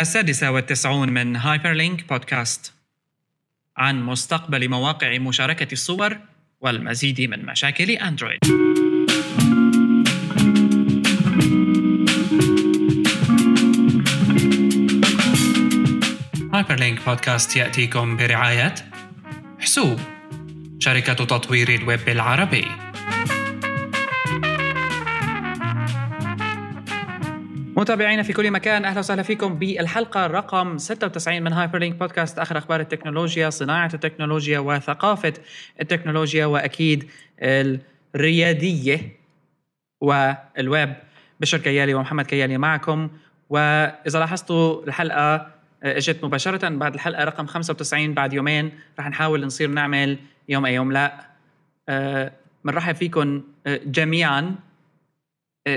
السادسة 0.00 0.50
والتسعون 0.50 1.08
من 1.08 1.36
هايبر 1.36 1.72
لينك 1.72 2.08
بودكاست. 2.08 2.72
عن 3.76 4.02
مستقبل 4.02 4.68
مواقع 4.68 5.18
مشاركة 5.18 5.72
الصور 5.72 6.18
والمزيد 6.60 7.20
من 7.20 7.46
مشاكل 7.46 7.90
أندرويد. 7.90 8.38
هايبر 16.54 16.74
لينك 16.74 17.04
بودكاست 17.06 17.56
يأتيكم 17.56 18.16
برعاية 18.16 18.74
حسوب 19.58 20.00
شركة 20.78 21.14
تطوير 21.14 21.74
الويب 21.74 22.08
العربي. 22.08 22.89
متابعينا 27.80 28.22
في 28.22 28.32
كل 28.32 28.50
مكان 28.50 28.84
أهلا 28.84 28.98
وسهلا 28.98 29.22
فيكم 29.22 29.54
بالحلقة 29.54 30.26
رقم 30.26 30.78
96 30.78 31.42
من 31.42 31.52
هايبر 31.52 31.78
لينك 31.78 31.96
بودكاست 31.96 32.38
آخر 32.38 32.58
أخبار 32.58 32.80
التكنولوجيا، 32.80 33.50
صناعة 33.50 33.90
التكنولوجيا 33.94 34.58
وثقافة 34.58 35.32
التكنولوجيا 35.80 36.46
وأكيد 36.46 37.10
الريادية 37.42 39.16
والويب. 40.00 40.94
بشر 41.40 41.58
كيالي 41.58 41.94
ومحمد 41.94 42.26
كيالي 42.26 42.58
معكم. 42.58 43.10
وإذا 43.50 44.18
لاحظتوا 44.18 44.84
الحلقة 44.84 45.46
إجت 45.82 46.24
مباشرة 46.24 46.68
بعد 46.68 46.94
الحلقة 46.94 47.24
رقم 47.24 47.46
95 47.46 48.14
بعد 48.14 48.32
يومين 48.32 48.72
رح 48.98 49.08
نحاول 49.08 49.46
نصير 49.46 49.68
نعمل 49.70 50.18
يوم 50.48 50.66
أي 50.66 50.74
يوم 50.74 50.92
لا. 50.92 51.30
بنرحب 52.64 52.94
فيكم 52.94 53.42
جميعا. 53.66 54.38
آه، 54.38 54.69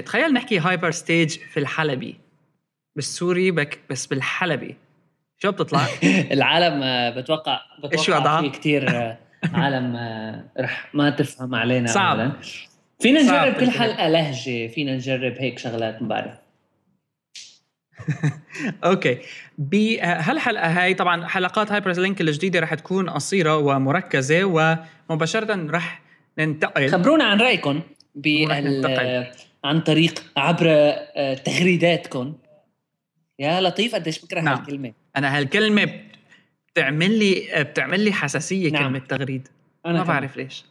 تخيل 0.05 0.33
نحكي 0.33 0.59
هايبر 0.59 0.91
ستيج 0.91 1.29
في 1.29 1.59
الحلبي 1.59 2.15
بالسوري 2.95 3.51
بك 3.51 3.79
بس 3.89 4.05
بالحلبي 4.05 4.75
شو 5.37 5.51
بتطلع؟ 5.51 5.87
العالم 6.31 6.83
آه، 6.83 7.09
بتوقع 7.09 7.61
بتوقع 7.83 8.19
وضعها؟ 8.19 8.41
في 8.41 8.49
كثير 8.49 8.89
آه، 8.89 9.17
عالم 9.53 9.95
رح 10.59 10.89
ما 10.95 11.09
تفهم 11.09 11.55
علينا 11.55 11.87
صعب 11.87 12.19
أبداً. 12.19 12.39
فينا 12.99 13.23
صعب 13.23 13.47
نجرب 13.47 13.59
كل. 13.59 13.71
حلقة 13.71 14.09
لهجة 14.09 14.67
فينا 14.67 14.95
نجرب 14.95 15.33
هيك 15.39 15.59
شغلات 15.59 16.01
ما 16.01 16.07
بعرف 16.07 16.33
أوكي 18.85 19.17
بهالحلقه 19.57 20.67
هاي 20.83 20.93
طبعا 20.93 21.27
حلقات 21.27 21.71
هايبر 21.71 21.91
لينك 21.91 22.21
الجديدة 22.21 22.59
رح 22.59 22.73
تكون 22.73 23.09
قصيرة 23.09 23.57
ومركزة 23.57 24.43
ومباشرة 25.09 25.71
رح 25.71 26.01
ننتقل 26.37 26.89
خبرونا 26.89 27.23
عن 27.23 27.41
رأيكم. 27.41 27.81
بال 28.15 29.31
عن 29.63 29.81
طريق 29.81 30.23
عبر 30.37 30.67
آه، 30.69 31.33
تغريداتكم 31.33 32.33
يا 33.39 33.61
لطيف 33.61 33.95
قديش 33.95 34.25
بكره 34.25 34.41
نعم. 34.41 34.57
هالكلمه 34.57 34.93
أنا 35.17 35.37
هالكلمة 35.37 35.89
بتعمل 36.71 37.19
لي 37.19 37.63
بتعمل 37.63 37.99
لي 37.99 38.13
حساسية 38.13 38.71
نعم. 38.71 38.83
كلمة 38.83 38.99
تغريد 38.99 39.47
أنا 39.85 39.97
ما. 39.97 40.03
بعرف 40.03 40.37
ليش 40.37 40.63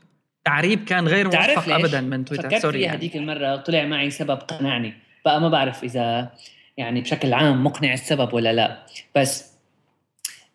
تعريب 0.44 0.84
كان 0.84 1.08
غير 1.08 1.24
موفق؟ 1.26 1.74
ابدا 1.74 2.00
من 2.00 2.24
تويتر 2.24 2.48
فكرت 2.48 2.62
سوري 2.62 2.80
يعني. 2.80 2.98
هذيك 2.98 3.16
المرة 3.16 3.56
طلع 3.56 3.84
معي 3.84 4.10
سبب 4.10 4.36
قنعني 4.36 4.94
بقى 5.24 5.40
ما 5.40 5.48
بعرف 5.48 5.84
إذا 5.84 6.32
يعني 6.76 7.00
بشكل 7.00 7.32
عام 7.32 7.64
مقنع 7.64 7.92
السبب 7.92 8.34
ولا 8.34 8.52
لا 8.52 8.86
بس 9.16 9.52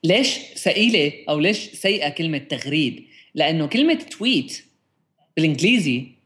ليش 0.03 0.37
ثقيله 0.37 1.13
أو 1.29 1.39
ليش 1.39 1.57
سيئة 1.57 2.09
كلمة 2.09 2.37
تغريد 2.37 3.07
لأنه 3.35 3.67
كلمة 3.67 3.93
تويت 3.93 4.65
بالإنجليزي 5.35 6.16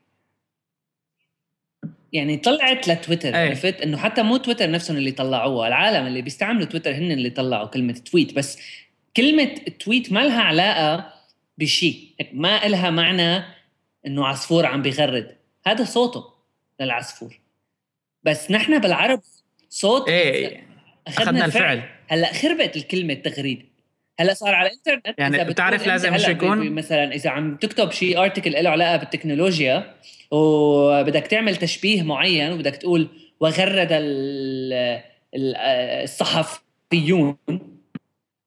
يعني 2.13 2.37
طلعت 2.37 2.87
لتويتر 2.87 3.35
أي. 3.35 3.47
عرفت؟ 3.47 3.81
إنه 3.81 3.97
حتى 3.97 4.23
مو 4.23 4.37
تويتر 4.37 4.71
نفسهم 4.71 4.97
اللي 4.97 5.11
طلعوها 5.11 5.67
العالم 5.67 6.07
اللي 6.07 6.21
بيستعملوا 6.21 6.65
تويتر 6.65 6.91
هن 6.91 7.11
اللي 7.11 7.29
طلعوا 7.29 7.67
كلمة 7.67 7.93
تويت 7.93 8.33
بس 8.33 8.59
كلمة 9.17 9.55
تويت 9.79 10.11
ما 10.11 10.19
لها 10.19 10.41
علاقة 10.41 11.13
بشيء 11.57 12.07
ما 12.33 12.65
إلها 12.65 12.89
معنى 12.89 13.43
إنه 14.07 14.27
عصفور 14.27 14.65
عم 14.65 14.81
بيغرد. 14.81 15.35
هذا 15.65 15.83
صوته 15.83 16.23
للعصفور. 16.79 17.39
بس 18.23 18.51
نحن 18.51 18.79
بالعرب 18.79 19.21
صوت 19.69 20.09
إيه 20.09 20.63
أخذنا 21.07 21.45
الفعل. 21.45 21.83
هلأ 22.07 22.33
خربت 22.33 22.75
الكلمة 22.75 23.13
تغريد. 23.13 23.70
هلا 24.21 24.33
صار 24.33 24.55
على 24.55 24.69
الإنترنت 24.69 25.19
يعني 25.19 25.43
بتعرف 25.43 25.87
لازم 25.87 26.17
شو 26.17 26.27
ب- 26.27 26.29
يكون؟ 26.29 26.71
مثلا 26.71 27.13
إذا 27.13 27.29
عم 27.29 27.55
تكتب 27.55 27.91
شيء 27.91 28.21
ارتكل 28.23 28.51
له 28.63 28.69
علاقة 28.69 28.97
بالتكنولوجيا 28.97 29.95
وبدك 30.31 31.27
تعمل 31.27 31.55
تشبيه 31.55 32.03
معين 32.03 32.51
وبدك 32.51 32.75
تقول 32.75 33.07
وغرد 33.39 33.87
ال- 33.91 35.01
ال- 35.35 35.55
الصحفيون 36.03 37.37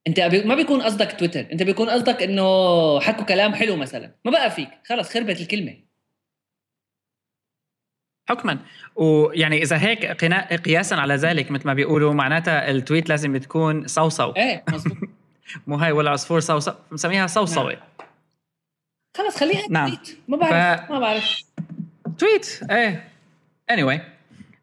أنت 0.07 0.21
ما 0.21 0.55
بيكون 0.55 0.83
قصدك 0.83 1.13
تويتر 1.19 1.47
أنت 1.53 1.63
بيكون 1.63 1.91
قصدك 1.91 2.23
إنه 2.23 3.01
حكوا 3.01 3.25
كلام 3.25 3.55
حلو 3.55 3.77
مثلا. 3.77 4.11
ما 4.25 4.31
بقى 4.31 4.51
فيك 4.51 4.69
خلص 4.89 5.11
خربت 5.15 5.41
الكلمة. 5.41 5.75
حكما. 8.29 8.59
ويعني 8.97 9.63
إذا 9.63 9.79
هيك 9.79 10.07
قياسا 10.65 10.95
على 10.95 11.15
ذلك 11.15 11.51
مثل 11.51 11.67
ما 11.67 11.75
بيقولوا 11.75 12.13
معناتها 12.15 12.71
التويت 12.71 13.09
لازم 13.09 13.37
تكون 13.37 13.87
صوصو. 13.87 14.33
إيه 14.33 14.65
مزبوط 14.73 14.97
مو 15.67 15.77
هاي 15.77 15.93
ولا 15.93 16.11
عصفور 16.11 16.41
صوصو 16.41 16.73
مسميها 16.91 17.27
صوصوه 17.27 17.77
خلص 19.17 19.37
خليها 19.41 19.63
نعم. 19.71 19.89
تويت 19.89 20.19
ما 20.29 20.37
بعرف 20.37 20.87
ف- 20.87 20.91
ما 20.91 20.99
بعرف. 20.99 21.43
تويت 22.19 22.61
إيه. 22.71 23.09
Anyway. 23.73 23.99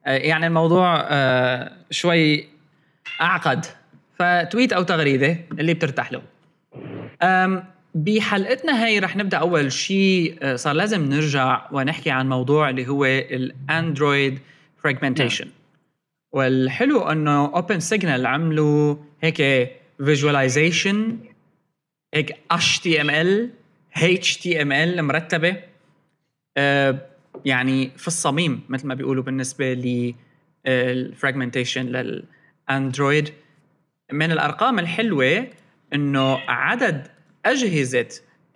آه، 0.06 0.18
يعني 0.18 0.48
الموضوع 0.48 1.06
آه، 1.10 1.72
شوي 1.92 2.48
أعقد. 3.22 3.66
فتويت 4.20 4.74
أو 4.74 4.84
تغريدة 4.84 5.38
اللي 5.60 5.74
بترتاح 5.74 6.12
له. 6.12 6.22
بحلقتنا 7.96 8.84
هاي 8.86 9.00
رح 9.00 9.16
نبدأ 9.16 9.38
أول 9.38 9.72
شيء 9.72 10.38
آه، 10.42 10.56
صار 10.56 10.74
لازم 10.74 11.10
نرجع 11.10 11.68
ونحكي 11.72 12.12
عن 12.12 12.30
موضوع 12.30 12.70
اللي 12.70 12.88
هو 12.88 13.06
الأندرويد 13.06 14.40
fragmentation 14.84 15.48
والحلو 16.32 17.02
إنه 17.12 17.46
OpenSignal 17.46 18.26
عملوا 18.26 18.96
هيك 19.22 19.42
visualization 20.06 21.18
هيك 22.14 22.36
HTML 22.54 23.50
HTML 23.98 25.00
مرتبة 25.00 25.58
آه، 26.58 27.00
يعني 27.46 27.92
في 27.98 28.08
الصميم 28.08 28.62
مثل 28.70 28.88
ما 28.88 28.94
بيقولوا 28.94 29.24
بالنسبة 29.24 29.74
لل 30.66 30.82
fragmentation 30.82 31.86
للأندرويد. 31.86 33.34
من 34.12 34.32
الأرقام 34.32 34.80
الحلوة 34.80 35.48
إنه 35.94 36.38
عدد 36.48 37.08
أجهزة 37.46 38.08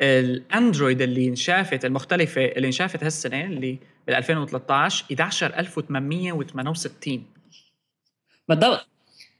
الأندرويد 0.01 1.01
اللي 1.01 1.27
انشافت 1.27 1.85
المختلفة 1.85 2.45
اللي 2.45 2.67
انشافت 2.67 3.03
هالسنة 3.03 3.43
اللي 3.43 3.79
بال 4.07 4.15
2013 4.15 5.05
11868 5.11 7.23
بالضبط 8.47 8.69
إنه 8.69 8.94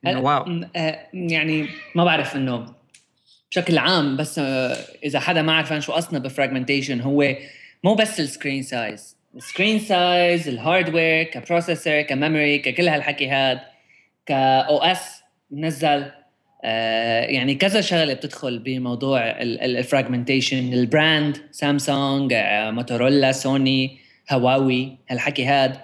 wow. 0.08 0.46
م- 0.46 0.70
آه، 0.76 1.00
يعني 1.14 1.68
ما 1.96 2.04
بعرف 2.06 2.36
إنه 2.36 2.66
بشكل 3.52 3.78
عام 3.78 4.18
بس 4.18 4.40
آه، 4.40 4.78
إذا 5.04 5.20
حدا 5.20 5.42
ما 5.42 5.54
عرفان 5.54 5.82
شو 5.82 5.94
قصدنا 5.94 6.20
ب 6.20 6.26
fragmentation 6.26 7.02
هو 7.02 7.36
مو 7.84 7.96
بس 7.96 8.20
السكرين 8.20 8.64
سايز 8.64 9.16
السكرين 9.36 9.80
سايز 9.80 10.48
الهاردوير 10.48 11.24
كبروسيسور 11.24 12.02
كميموري 12.02 12.60
ككل 12.60 12.88
هالحكي 12.88 13.28
هاد 13.28 13.60
ك 14.26 14.78
OS 14.78 15.22
منزل. 15.52 16.06
يعني 17.30 17.56
كذا 17.56 17.82
شغلة 17.82 18.14
بتدخل 18.14 18.60
بموضوع 18.60 19.20
ال 19.42 19.51
fragmentation 19.51 20.74
ال 20.74 20.85
brand 20.85 21.38
سامسونج 21.52 22.34
موتورولا 22.50 23.32
سوني 23.32 23.98
هواوي 24.32 24.98
هالحكي 25.10 25.46
هاد. 25.46 25.78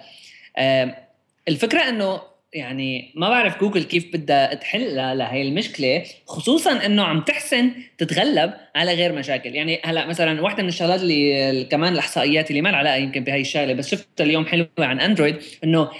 الفكرة 1.48 1.88
إنه 1.88 2.20
يعني 2.52 3.12
ما 3.16 3.28
بعرف 3.28 3.60
جوجل 3.60 3.82
كيف 3.82 4.12
بدها 4.12 4.54
تحل 4.54 5.18
لهي 5.18 5.42
المشكلة 5.42 6.04
خصوصا 6.26 6.86
إنه 6.86 7.02
عم 7.02 7.20
تحسن 7.20 7.70
تتغلب 7.98 8.52
على 8.76 8.94
غير 8.94 9.12
مشاكل. 9.12 9.54
يعني 9.54 9.80
هلأ 9.84 10.06
مثلا 10.06 10.42
واحدة 10.42 10.62
من 10.62 10.68
الشغلات 10.68 11.00
اللي 11.00 11.64
كمان 11.64 11.92
الإحصائيات 11.92 12.50
اللي 12.50 12.62
ما 12.62 12.68
لها 12.68 12.78
علاقة 12.78 12.96
يمكن 12.96 13.24
بهي 13.24 13.40
الشغلة 13.40 13.72
بس 13.72 13.90
شفت 13.90 14.20
اليوم 14.20 14.46
حلوة 14.46 14.68
عن 14.78 15.00
اندرويد 15.00 15.36
إنه 15.64 15.90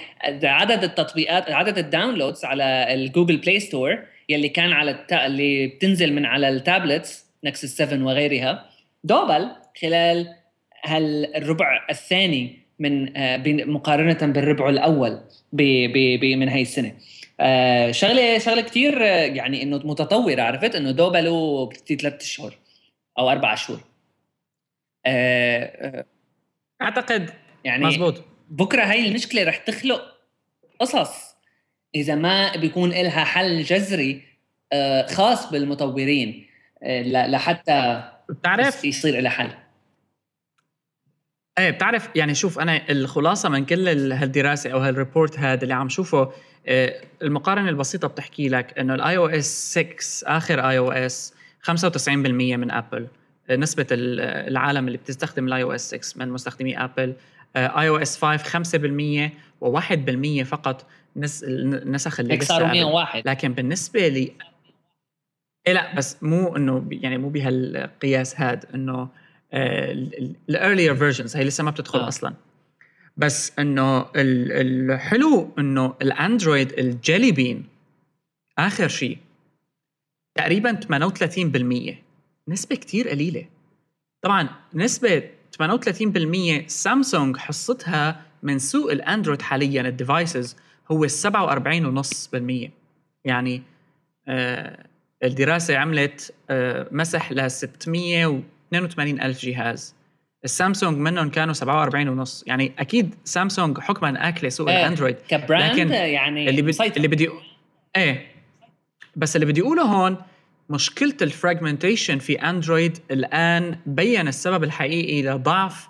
عدد 0.43 0.83
التطبيقات 0.83 1.51
عدد 1.51 1.77
ال 1.77 1.84
downloads 1.84 2.45
على 2.45 2.93
ال 2.93 2.99
Google 2.99 3.37
Play 3.37 3.59
Store 3.59 3.99
يلي 4.29 4.49
كان 4.49 4.71
على 4.71 4.91
التا... 4.91 5.25
اللي 5.25 5.67
بتنزل 5.67 6.13
من 6.13 6.25
على 6.25 6.49
ال 6.49 6.58
tablets 6.58 7.25
Nexus 7.43 7.77
7 7.77 8.05
وغيرها 8.05 8.69
double 9.03 9.49
خلال 9.81 10.27
هالربع 10.85 11.87
الثاني 11.89 12.62
من 12.79 13.17
آه، 13.17 13.37
مقارنة 13.47 14.33
بالربع 14.33 14.69
الأول 14.69 15.19
ب 15.53 15.61
ب 15.93 16.19
ب 16.19 16.25
من 16.25 16.49
هاي 16.49 16.61
السنة. 16.61 16.93
آه 17.39 17.91
شغلة 17.91 18.37
شغلة 18.37 18.61
كثير 18.61 19.01
يعني 19.01 19.63
إنه 19.63 19.77
متطورة 19.77 20.41
عرفت؟ 20.41 20.75
إنه 20.75 20.91
doubleوا 20.91 21.65
بتدي 21.65 21.95
ثلاث 21.95 22.21
أشهر 22.21 22.57
أو 23.19 23.29
أربع 23.29 23.55
شهور. 23.55 23.79
آه 25.05 25.63
آه، 25.63 26.05
أعتقد 26.81 27.29
يعني 27.63 27.85
مزبوط. 27.85 28.23
بكرة 28.49 28.83
هاي 28.83 29.07
المشكلة 29.07 29.43
رح 29.43 29.57
تخلق 29.57 30.01
قصص 30.79 31.35
إذا 31.95 32.15
ما 32.15 32.55
بيكون 32.55 32.89
لها 32.89 33.23
حل 33.23 33.63
جذري 33.63 34.21
آه، 34.73 35.05
خاص 35.07 35.51
بالمطورين 35.51 36.47
آه، 36.83 37.01
لحتى 37.27 38.03
بتعرف؟ 38.29 38.85
يصير 38.85 39.19
لها 39.19 39.31
حل. 39.31 39.49
إيه 41.57 41.69
بتعرف 41.69 42.09
يعني 42.15 42.35
شوف 42.35 42.59
أنا 42.59 42.91
الخلاصة 42.91 43.49
من 43.49 43.65
كل 43.65 44.11
هالدراسة 44.11 44.69
أو 44.69 44.79
هال 44.79 44.94
report 44.94 45.39
هذا 45.39 45.63
اللي 45.63 45.73
عم 45.73 45.89
شوفه 45.89 46.31
آه، 46.67 47.01
المقارنة 47.21 47.69
البسيطة 47.69 48.07
بتحكي 48.07 48.49
لك 48.49 48.79
إنه 48.79 48.95
ال 48.95 49.17
iOS 49.17 49.73
6 49.73 50.27
آخر 50.27 50.69
iOS 50.69 51.33
95% 51.61 52.07
من 52.17 52.71
Apple 52.71 53.07
نسبة 53.49 53.87
العالم 53.91 54.87
اللي 54.87 54.97
بتستخدم 54.97 55.47
ال 55.47 55.63
iOS 55.63 55.95
6 55.95 56.19
من 56.19 56.29
مستخدمي 56.31 56.83
Apple 56.83 57.13
iOS 57.55 58.17
5 58.25 58.63
5% 59.27 59.31
و1% 59.65 60.43
فقط 60.43 60.85
نس 61.15 61.43
النسخ 61.43 62.19
اللي 62.19 62.41
صاروا 62.41 62.67
101 62.67 63.27
لكن 63.27 63.53
بالنسبة 63.53 64.07
لي 64.07 64.31
إيه 65.67 65.73
لا 65.73 65.95
بس 65.95 66.23
مو 66.23 66.55
إنه 66.55 66.87
يعني 66.91 67.17
مو 67.17 67.29
بهالقياس 67.29 68.41
هاد 68.41 68.65
إنه 68.75 69.09
ال 69.53 69.71
earlier 69.71 70.95
versions 70.95 71.35
هي 71.35 71.43
لسه 71.43 71.63
ما 71.63 71.71
بتدخل 71.71 71.99
آه. 71.99 72.07
أصلا. 72.07 72.33
بس 73.17 73.59
إنه 73.59 74.05
الحلو 74.15 75.53
إنه 75.59 75.95
الأندرويد 76.01 76.73
ال 76.73 76.83
Jelly 76.83 77.31
Bean 77.31 77.65
آخر 78.57 78.87
شيء 78.87 79.17
تقريبا 80.35 80.79
38% 81.91 81.95
نسبة 82.47 82.75
كتير 82.75 83.09
قليلة. 83.09 83.45
طبعا 84.21 84.49
نسبة 84.73 85.23
38% 85.63 86.67
سامسونج 86.67 87.37
حصتها 87.37 88.21
من 88.43 88.59
سوق 88.59 88.91
الأندرويد 88.91 89.41
حاليا 89.41 89.81
ال 89.81 89.90
devices 89.90 90.55
هو 90.91 91.07
47.5% 91.07 92.69
يعني 93.25 93.61
آه 94.27 94.85
الدراسة 95.23 95.77
عملت 95.77 96.33
آه 96.49 96.87
مسح 96.91 97.31
ل 97.31 97.51
600 97.51 98.43
82000 98.75 99.45
جهاز. 99.45 99.95
السامسونج 100.43 100.97
منهم 100.97 101.29
كانوا 101.29 101.53
47 101.53 102.07
ونص. 102.07 102.43
يعني 102.47 102.71
أكيد 102.79 103.15
سامسونج 103.23 103.79
حكما 103.79 104.29
اكله 104.29 104.49
سوق 104.49 104.69
إيه. 104.69 104.79
الأندرويد 104.79 105.15
ك 105.27 105.36
brand 105.36 105.79
لكن 105.79 105.91
يعني 105.91 106.49
اللي, 106.49 106.61
بد... 106.61 106.81
اللي 106.95 107.07
بدي 107.07 107.29
إيه. 107.95 108.27
بس 109.15 109.35
اللي 109.35 109.45
بدي 109.45 109.61
أقوله 109.61 109.83
هون 109.83 110.17
مشكلة 110.69 111.13
ال 111.21 111.28
fragmentation 111.28 112.19
في 112.19 112.35
أندرويد 112.35 112.97
الآن 113.11 113.77
بين 113.85 114.27
السبب 114.27 114.63
الحقيقي 114.63 115.21
لضعف 115.21 115.87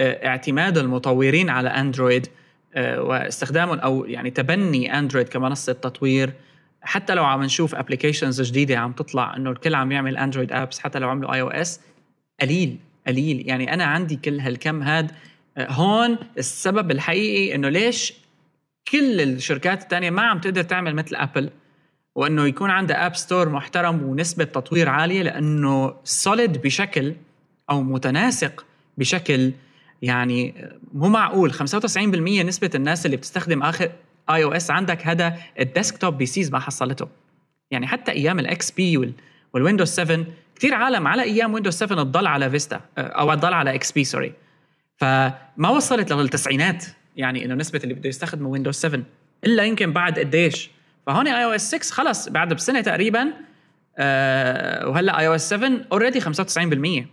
آه، 0.00 0.26
اعتماد 0.26 0.78
المطورين 0.78 1.50
على 1.50 1.68
أندرويد 1.68 2.26
آه، 2.74 3.02
واستخدامهم 3.02 3.78
أو 3.78 4.04
يعني 4.04 4.30
تبني 4.30 4.98
أندرويد 4.98 5.28
كمنصة 5.28 5.72
تطوير. 5.72 6.32
حتى 6.82 7.14
لو 7.14 7.24
عم 7.24 7.42
نشوف 7.42 7.74
applications 7.74 8.42
جديدة 8.42 8.78
عم 8.78 8.92
تطلع 8.92 9.36
إنه 9.36 9.50
الكل 9.50 9.74
عم 9.74 9.92
يعمل 9.92 10.16
أندرويد 10.16 10.52
apps 10.52 10.78
حتى 10.78 10.98
لو 10.98 11.08
عملوا 11.08 11.34
iOS 11.34 11.80
قليل 12.40 12.78
قليل. 13.06 13.48
يعني 13.48 13.74
أنا 13.74 13.84
عندي 13.84 14.16
كل 14.16 14.40
هالكم 14.40 14.82
هاد 14.82 15.10
آه، 15.56 15.72
هون 15.72 16.18
السبب 16.38 16.90
الحقيقي 16.90 17.54
إنه 17.54 17.68
ليش 17.68 18.12
كل 18.88 19.20
الشركات 19.20 19.82
الثانية 19.82 20.10
ما 20.10 20.22
عم 20.22 20.38
تقدر 20.38 20.62
تعمل 20.62 20.94
مثل 20.94 21.16
Apple 21.16 21.50
وإنه 22.14 22.46
يكون 22.46 22.70
عندها 22.70 23.06
app 23.06 23.16
store 23.16 23.48
محترم 23.48 24.02
ونسبة 24.02 24.44
تطوير 24.44 24.88
عالية 24.88 25.22
لأنه 25.22 25.94
solid 26.04 26.62
بشكل 26.62 27.14
أو 27.70 27.82
متناسق 27.82 28.64
بشكل 28.98 29.52
يعني 30.02 30.54
مو 30.94 31.08
معقول. 31.08 31.52
95% 31.52 31.58
نسبة 32.06 32.70
الناس 32.74 33.06
اللي 33.06 33.16
بتستخدم 33.16 33.62
آخر 33.62 33.92
iOS 34.30 34.70
عندك 34.70 35.06
هذا 35.06 35.38
ال 35.60 36.18
desktop 36.18 36.26
PCs 36.26 36.52
ما 36.52 36.58
حصلته. 36.58 37.08
يعني 37.70 37.86
حتى 37.86 38.12
أيام 38.12 38.38
ال 38.38 38.70
XP 38.70 39.14
وال 39.52 39.60
Windows 39.60 39.88
7 39.88 40.26
كثير 40.56 40.74
عالم 40.74 41.06
على 41.06 41.22
أيام 41.22 41.54
Windows 41.54 41.74
7 41.74 42.02
تضل 42.02 42.26
على 42.26 42.50
Vista 42.50 42.80
أو 42.98 43.34
تضل 43.34 43.52
على 43.52 43.74
XP 43.74 44.04
sorry 44.04 44.32
فما 44.96 45.68
وصلت 45.68 46.12
للتسعينات 46.12 46.84
يعني 47.16 47.44
إنه 47.44 47.54
نسبة 47.54 47.80
اللي 47.84 47.94
بده 47.94 48.08
يستخدموا 48.08 48.52
Windows 48.52 48.74
7 48.74 49.02
إلا 49.44 49.64
يمكن 49.64 49.92
بعد 49.92 50.18
قديش. 50.18 50.70
فهون 51.06 51.28
iOS 51.28 51.74
6 51.74 51.94
خلص 51.94 52.28
بعد 52.28 52.52
بسنة 52.52 52.80
تقريبا 52.80 53.32
أه 53.98 54.88
وهلأ 54.88 55.18
iOS 55.18 55.48
7 55.48 55.70
already 55.92 56.20
95% 56.20 57.06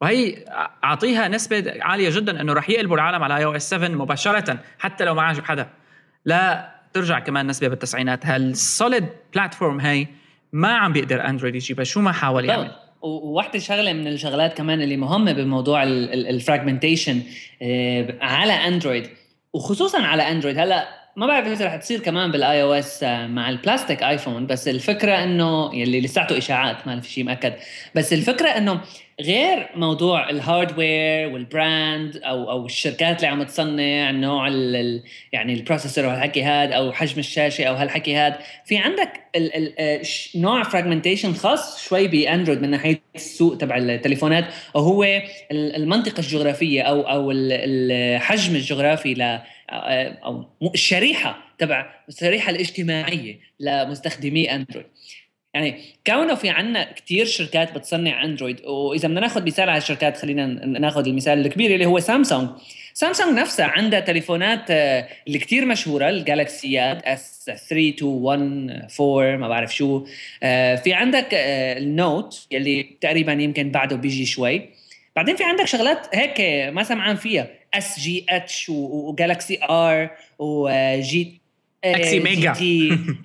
وهي 0.00 0.44
أعطيها 0.84 1.28
نسبة 1.28 1.74
عالية 1.80 2.10
جدا 2.10 2.40
إنه 2.40 2.52
رح 2.52 2.70
يقلبوا 2.70 2.96
العالم 2.96 3.22
على 3.22 3.36
iOS 3.36 3.70
7 3.70 3.88
مباشرة 3.88 4.58
حتى 4.78 5.04
لو 5.04 5.14
ما 5.14 5.22
عجب 5.22 5.44
حدا. 5.44 5.68
لا 6.24 6.70
ترجع 6.92 7.18
كمان 7.18 7.46
نسبة 7.46 7.68
بالتسعينات. 7.68 8.26
هال 8.26 8.49
solid 8.49 9.06
platform 9.34 9.80
هي 9.80 10.06
ما 10.52 10.76
عم 10.76 10.92
بيقدر 10.92 11.28
اندرويد 11.28 11.54
يجيبها. 11.54 11.84
شو 11.84 12.00
ما 12.00 12.12
حاول 12.12 12.44
يعمل. 12.44 12.70
وواحدة 13.02 13.58
شغلة 13.58 13.92
من 13.92 14.06
الشغلات 14.06 14.56
كمان 14.56 14.82
اللي 14.82 14.96
مهمة 14.96 15.32
بموضوع 15.32 15.82
ال 15.82 15.92
fragmentation 15.92 17.22
آه، 17.62 18.14
على 18.20 18.52
اندرويد 18.52 19.08
وخصوصا 19.52 20.02
على 20.02 20.22
اندرويد 20.22 20.58
هلأ 20.58 20.88
ما 21.16 21.26
بعرف 21.26 21.46
إذا 21.46 21.66
رح 21.66 21.76
تصير 21.76 22.00
كمان 22.00 22.30
بال 22.30 22.62
iOS 22.62 23.02
مع 23.02 23.48
ال 23.48 23.55
plastic 23.55 24.02
iPhone 24.02 24.46
بس 24.46 24.68
الفكرة 24.68 25.12
إنه 25.24 25.74
يلي 25.74 26.00
لساته 26.00 26.38
إشاعات 26.38 26.86
ما 26.86 27.00
في 27.00 27.10
شيء 27.10 27.24
مأكد. 27.24 27.52
بس 27.94 28.12
الفكرة 28.12 28.48
إنه 28.48 28.80
غير 29.20 29.68
موضوع 29.74 30.30
ال 30.30 30.41
hardware 30.41 31.28
وال 31.28 31.53
brand 31.53 32.16
أو 32.16 32.50
أو 32.50 32.66
الشركات 32.66 33.16
اللي 33.16 33.26
عم 33.26 33.42
تصنع 33.42 34.10
نوع 34.10 34.48
ال 34.48 35.02
يعني 35.32 35.54
ال 35.54 35.59
processor 35.59 36.06
وهالحكي 36.06 36.44
هذا 36.44 36.74
أو 36.74 36.92
حجم 36.92 37.18
الشاشة 37.18 37.64
أو 37.64 37.74
هالحكي 37.74 38.16
هذا 38.16 38.38
في 38.64 38.76
عندك 38.76 39.20
ال 39.36 39.56
ال 39.56 39.74
آه، 39.78 40.02
نوع 40.34 40.62
fragmentation 40.62 41.32
خاص 41.32 41.84
شوي 41.88 42.08
باندرويد 42.08 42.62
من 42.62 42.70
ناحية 42.70 43.00
السوق 43.14 43.56
تبع 43.56 43.76
التليفونات 43.76 44.44
وهو 44.74 45.22
المنطقة 45.52 46.20
الجغرافية 46.20 46.82
أو 46.82 47.00
أو 47.00 47.30
الحجم 47.30 48.56
الجغرافي 48.56 49.14
ل 49.14 49.22
آه، 49.22 49.42
أو 50.24 50.44
الشريحة 50.74 51.38
تبع 51.58 51.94
الشريحة 52.08 52.50
الاجتماعية 52.50 53.40
لمستخدمي 53.60 54.54
اندرويد 54.54 54.86
يعني 55.56 55.78
كونه 56.06 56.34
في 56.34 56.48
عنا 56.48 56.92
كثير 56.92 57.24
شركات 57.24 57.74
بتصنع 57.74 58.24
أندرويد 58.24 58.66
وإذا 58.66 59.08
بدنا 59.08 59.20
ناخذ 59.20 59.46
مثال 59.46 59.68
على 59.68 59.78
الشركات 59.78 60.16
خلينا 60.16 60.46
ناخذ 60.66 61.06
المثال 61.06 61.46
الكبير 61.46 61.74
اللي 61.74 61.86
هو 61.86 62.00
سامسونج. 62.00 62.48
سامسونج 62.94 63.38
نفسها 63.38 63.66
عندها 63.66 64.00
تليفونات 64.00 64.70
آه، 64.70 65.08
اللي 65.26 65.38
كثير 65.38 65.64
مشهورة 65.64 66.08
ال 66.08 66.20
Galaxyات 66.20 67.02
S 67.02 67.44
3 67.44 67.88
2 67.88 68.12
1 68.12 68.40
4 69.00 69.36
ما 69.36 69.48
بعرف 69.48 69.74
شو. 69.74 70.06
آه، 70.42 70.76
في 70.76 70.92
عندك 70.92 71.34
آه، 71.34 71.78
ال 71.78 71.92
Note 71.92 72.46
يلي 72.50 72.96
تقريبا 73.00 73.32
يمكن 73.32 73.70
بعده 73.70 73.96
بيجي 73.96 74.26
شوي. 74.26 74.68
بعدين 75.16 75.36
في 75.36 75.44
عندك 75.44 75.64
شغلات 75.64 76.16
هيك 76.16 76.40
ما 76.74 76.82
سمعان 76.82 77.16
فيها 77.16 77.48
SGH 77.74 78.68
و 78.68 78.81
Galaxy 78.81 79.58
R 79.70 80.10
وجي 80.38 81.45
اكسي 81.94 82.20
Mega. 82.20 82.52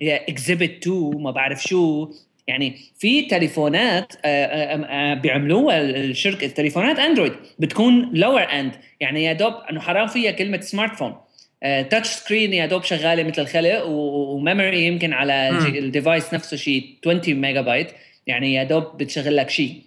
Exhibit 0.28 0.86
2 0.86 1.22
ما 1.22 1.30
بعرف 1.30 1.62
شو. 1.62 2.08
يعني 2.46 2.76
في 2.98 3.22
تليفونات 3.22 4.12
آه، 4.24 4.44
آه، 4.46 4.84
آه، 4.84 5.14
بيعملوها 5.14 5.80
الشركة 5.80 6.46
تليفونات 6.46 6.98
أندرويد 6.98 7.32
بتكون 7.58 8.10
lower 8.14 8.42
end 8.42 8.72
يعني 9.00 9.24
يا 9.24 9.32
دوب 9.32 9.54
إنه 9.70 9.80
حرام 9.80 10.06
فيها 10.06 10.30
كلمة 10.30 10.60
smartphone 10.60 11.14
touch 11.62 12.08
screen 12.08 12.52
يا 12.52 12.66
دوب 12.66 12.82
شغالة 12.82 13.22
مثل 13.22 13.42
الخلق 13.42 13.84
و 13.86 14.00
memory 14.00 14.86
يمكن 14.86 15.12
على 15.12 15.50
ال 15.78 15.86
device 15.86 16.34
نفسه 16.34 16.56
شيء 16.56 16.84
20 17.06 17.40
ميجا 17.40 17.60
بايت 17.60 17.88
يعني 18.26 18.54
يا 18.54 18.62
دوب 18.62 18.96
بتشغل 18.96 19.36
لك 19.36 19.50
شيء 19.50 19.82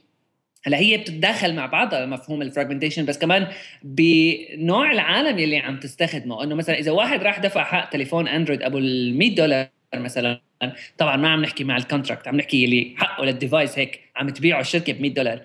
هلا 0.66 0.78
هي 0.78 0.98
بتتداخل 0.98 1.56
مع 1.56 1.66
بعضها 1.66 2.06
مفهوم 2.06 2.42
ال 2.42 2.46
fragmentation 2.46 3.06
بس 3.06 3.18
كمان 3.18 3.48
بنوع 3.84 4.92
العالم 4.92 5.40
يلي 5.40 5.58
عم 5.58 5.80
تستخدمه. 5.80 6.44
إنه 6.44 6.56
مثلا 6.56 6.80
إذا 6.80 6.92
واحد 6.92 7.24
راح 7.24 7.40
دفع 7.40 7.64
حق 7.64 7.90
تليفون 7.90 8.28
اندرويد 8.28 8.62
أبو 8.62 8.78
ال 8.78 9.18
100 9.18 9.36
دولار 9.36 9.68
مثلا 9.96 10.42
طبعا 10.98 11.16
ما 11.16 11.30
عم 11.30 11.42
نحكي 11.42 11.64
مع 11.64 11.78
ال 11.78 11.83
contract 11.83 12.28
عم 12.28 12.36
نحكي 12.36 12.64
يلي 12.64 12.94
حقه 12.98 13.26
لل 13.26 13.39
device 13.39 13.80
هيك 13.80 14.00
عم 14.16 14.30
تبيعه 14.30 14.60
الشركة 14.60 14.94
ب 14.94 15.02
100 15.02 15.14
دولار 15.14 15.42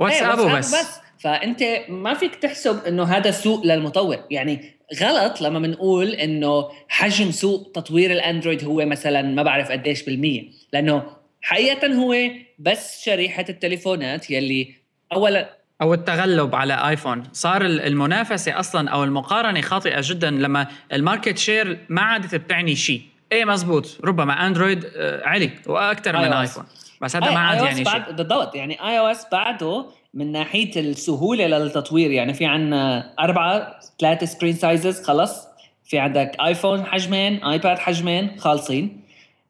إيه، 0.00 0.58
بس. 0.58 0.74
بس. 0.74 1.00
فأنت 1.18 1.62
ما 1.88 2.14
فيك 2.14 2.34
تحسب 2.34 2.84
إنه 2.86 3.04
هذا 3.04 3.30
سوق 3.30 3.66
للمطور. 3.66 4.18
يعني 4.30 4.78
غلط 5.00 5.40
لما 5.40 5.58
بنقول 5.58 6.10
إنه 6.10 6.68
حجم 6.88 7.30
سوق 7.30 7.72
تطوير 7.72 8.12
الاندرويد 8.12 8.64
هو 8.64 8.86
مثلا 8.86 9.22
ما 9.22 9.42
بعرف 9.42 9.70
قديش 9.70 10.02
بالمية 10.02 10.44
لأنه 10.72 11.17
حقيقة 11.42 11.94
هو 11.94 12.14
بس 12.58 13.04
شريحة 13.04 13.44
التليفونات 13.48 14.30
يلي 14.30 14.74
اولا 15.12 15.58
أو 15.82 15.94
التغلب 15.94 16.54
على 16.54 16.88
آيفون. 16.88 17.22
صار 17.32 17.62
المنافسة 17.62 18.60
أصلا 18.60 18.90
أو 18.90 19.04
المقارنة 19.04 19.60
خاطئة 19.60 20.00
جدا 20.00 20.30
لما 20.30 20.66
ال 20.92 20.99
market 20.99 21.38
share 21.38 21.78
ما 21.88 22.02
عادت 22.02 22.34
بتعني 22.34 22.76
شيء. 22.76 23.02
إيه 23.32 23.44
مزبوط. 23.44 23.98
ربما 24.04 24.46
أندرويد 24.46 24.84
آه، 24.96 25.26
أعلى 25.26 25.50
وأكثر 25.66 26.16
من 26.16 26.32
آيفون. 26.32 26.64
بس 27.02 27.16
هذا 27.16 27.30
ما 27.30 27.38
عاد 27.38 27.64
يعني 27.64 27.84
شيء. 27.84 28.12
بالضبط. 28.12 28.54
يعني 28.54 28.88
iOS 28.88 29.26
بعده 29.32 29.86
من 30.14 30.32
ناحية 30.32 30.80
السهولة 30.80 31.46
للتطوير. 31.46 32.10
يعني 32.10 32.34
في 32.34 32.46
عندنا 32.46 33.14
أربعة 33.18 33.80
ثلاثة 34.00 34.26
screen 34.26 34.54
sizes 34.54 35.02
خلص. 35.02 35.48
في 35.84 35.98
عندك 35.98 36.36
آيفون 36.40 36.86
حجمين 36.86 37.44
آيباد 37.44 37.78
حجمين 37.78 38.38
خالصين. 38.38 39.00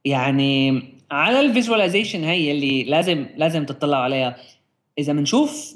يعني 0.04 0.82
على 1.10 1.40
ال 1.40 1.46
visualization 1.46 2.24
هي 2.24 2.52
اللي 2.52 2.84
لازم 2.84 3.26
لازم 3.36 3.64
تطلع 3.64 3.98
عليها. 3.98 4.36
إذا 4.98 5.12
بنشوف 5.12 5.74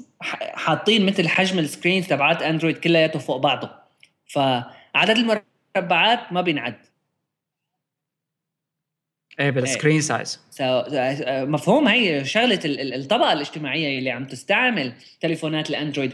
حاطين 0.53 1.05
مثل 1.05 1.27
حجم 1.27 1.59
ال 1.59 1.65
screen 1.65 2.03
تبعات 2.03 2.41
أندرويد 2.41 2.77
كلياته 2.77 3.19
فوق 3.19 3.37
بعضه 3.37 3.69
فعدد 4.27 5.17
المربعات 5.75 6.33
ما 6.33 6.41
بينعد. 6.41 6.75
إيه 9.39 9.49
بال 9.49 9.62
screen 9.62 10.01
size 10.01 10.39
مفهوم 11.29 11.87
هي 11.87 12.25
شغلة 12.25 12.59
الطبقة 12.65 13.33
الاجتماعية 13.33 13.99
اللي 13.99 14.11
عم 14.11 14.25
تستعمل 14.25 14.93
تليفونات 15.19 15.69
الأندرويد. 15.69 16.13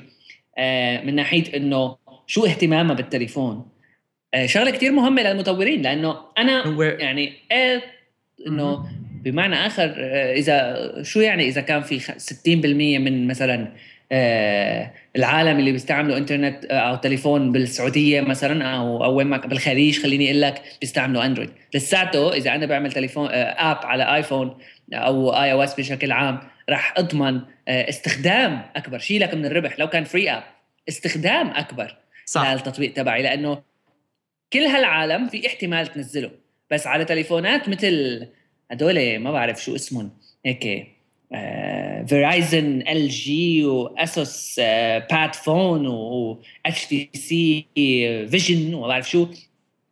آه، 0.58 1.02
من 1.04 1.16
ناحية 1.16 1.58
إنه 1.58 1.98
شو 2.28 2.46
اهتمامها 2.46 2.96
بالتليفون. 2.96 3.70
آه، 4.34 4.46
شغلة 4.46 4.72
كتير 4.72 4.92
مهمة 4.92 5.22
للمطورين 5.22 5.82
لأنه 5.82 6.18
أنا. 6.38 6.84
يعني 6.84 7.34
إيه 7.52 7.84
إنه 8.48 8.90
بمعنى 9.24 9.56
آخر 9.56 9.96
آه، 9.98 10.34
إذا 10.34 10.94
شو 11.04 11.20
يعني 11.20 11.48
إذا 11.48 11.62
كان 11.62 11.82
في 11.82 12.00
60% 12.00 13.00
من 13.00 13.28
مثلا 13.28 13.68
آه، 14.12 14.92
العالم 15.16 15.60
اللي 15.60 15.72
بيستعملوا 15.72 16.18
إنترنت 16.18 16.66
أو 16.66 16.96
تليفون 16.96 17.52
بالسعودية 17.52 18.22
مثلا 18.22 18.66
أو 18.66 19.04
أو 19.04 19.16
وين 19.16 19.28
ما 19.28 19.38
بالخليج 19.38 20.02
خليني 20.02 20.26
أقول 20.26 20.42
لك 20.42 20.62
بيستعملوا 20.82 21.26
أندرويد. 21.26 21.50
لساته 21.74 22.34
إذا 22.34 22.56
أنا 22.56 22.66
بعمل 22.66 22.92
تليفون 22.92 23.30
app 23.32 23.78
على 23.86 24.16
ايفون 24.16 24.58
أو 24.94 25.30
iOS 25.30 25.76
بشكل 25.76 26.12
عام 26.12 26.40
راح 26.70 26.94
أضمن 26.98 27.42
استخدام 27.68 28.62
أكبر. 28.76 29.00
شيلك 29.00 29.34
من 29.34 29.46
الربح. 29.46 29.80
لو 29.80 29.88
كان 29.88 30.04
free 30.04 30.32
app 30.32 30.44
استخدام 30.90 31.50
أكبر 31.50 31.98
صح. 32.26 32.52
للتطبيق 32.52 32.94
تبعي. 32.94 33.24
لأنه 33.24 33.62
كل 34.54 34.60
هالعالم 34.60 35.28
في 35.28 35.48
احتمال 35.48 35.88
تنزله. 35.88 36.32
بس 36.72 36.88
على 36.88 37.06
تليفونات 37.06 37.70
مثل 37.70 38.28
هدول 38.72 39.20
ما 39.20 39.32
بعرف 39.32 39.64
شو 39.64 39.76
اسمهم. 39.76 40.12
هيك 40.46 40.88
Verizon 42.08 42.84
LG 42.88 43.66
و 43.66 44.60
Asus 45.12 45.36
PadFone 45.36 45.88
و 45.88 46.40
HTC 46.66 46.86
Vision 46.86 48.74
وما 48.74 48.88
بعرف 48.88 49.10
شو. 49.10 49.28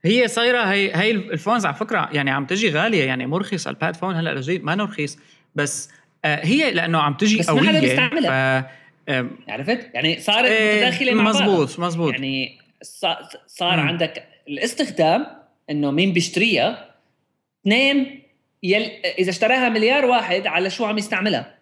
هي 0.06 0.28
صايرة 0.28 0.62
هي 0.62 0.92
هي 0.96 1.12
ال 1.12 1.20
phones 1.20 1.66
على 1.66 1.76
فكرة 1.76 2.10
يعني 2.14 2.32
عم 2.32 2.46
تجي 2.46 2.70
غالية 2.70 3.04
يعني 3.04 3.28
مرخص 3.28 3.68
ال 3.68 3.96
PadFone 3.96 4.16
هلأ 4.16 4.32
الجديد 4.32 4.64
ما 4.64 4.74
رخيص 4.76 5.18
بس 5.56 5.90
آه، 6.26 6.46
هي 6.46 6.72
لأنه 6.72 6.98
عم 6.98 7.14
تجي 7.14 7.40
بس 7.40 7.50
قوية 7.50 7.62
ما 7.62 7.68
حدا 7.68 7.80
بيستعملها. 7.80 8.72
عرفت؟ 9.48 9.90
يعني 9.94 10.20
صارت 10.20 10.46
إيه، 10.46 10.76
متداخلة 10.76 11.14
مع 11.14 11.24
مزبوط 11.24 11.80
مزبوط. 11.80 12.14
يعني 12.14 12.58
صار. 13.48 13.80
عندك 13.80 14.24
الاستخدام 14.48 15.28
إنه 15.70 15.92
مين 15.92 16.14
بيشتريها 16.14 16.96
اثنين 17.62 18.22
يل... 18.64 18.82
إذا 19.20 19.30
اشتراها 19.30 19.70
مليار 19.70 20.06
واحد 20.06 20.48
على 20.48 20.70
شو 20.70 20.86
عم 20.86 20.98
يستعملها؟ 20.98 21.58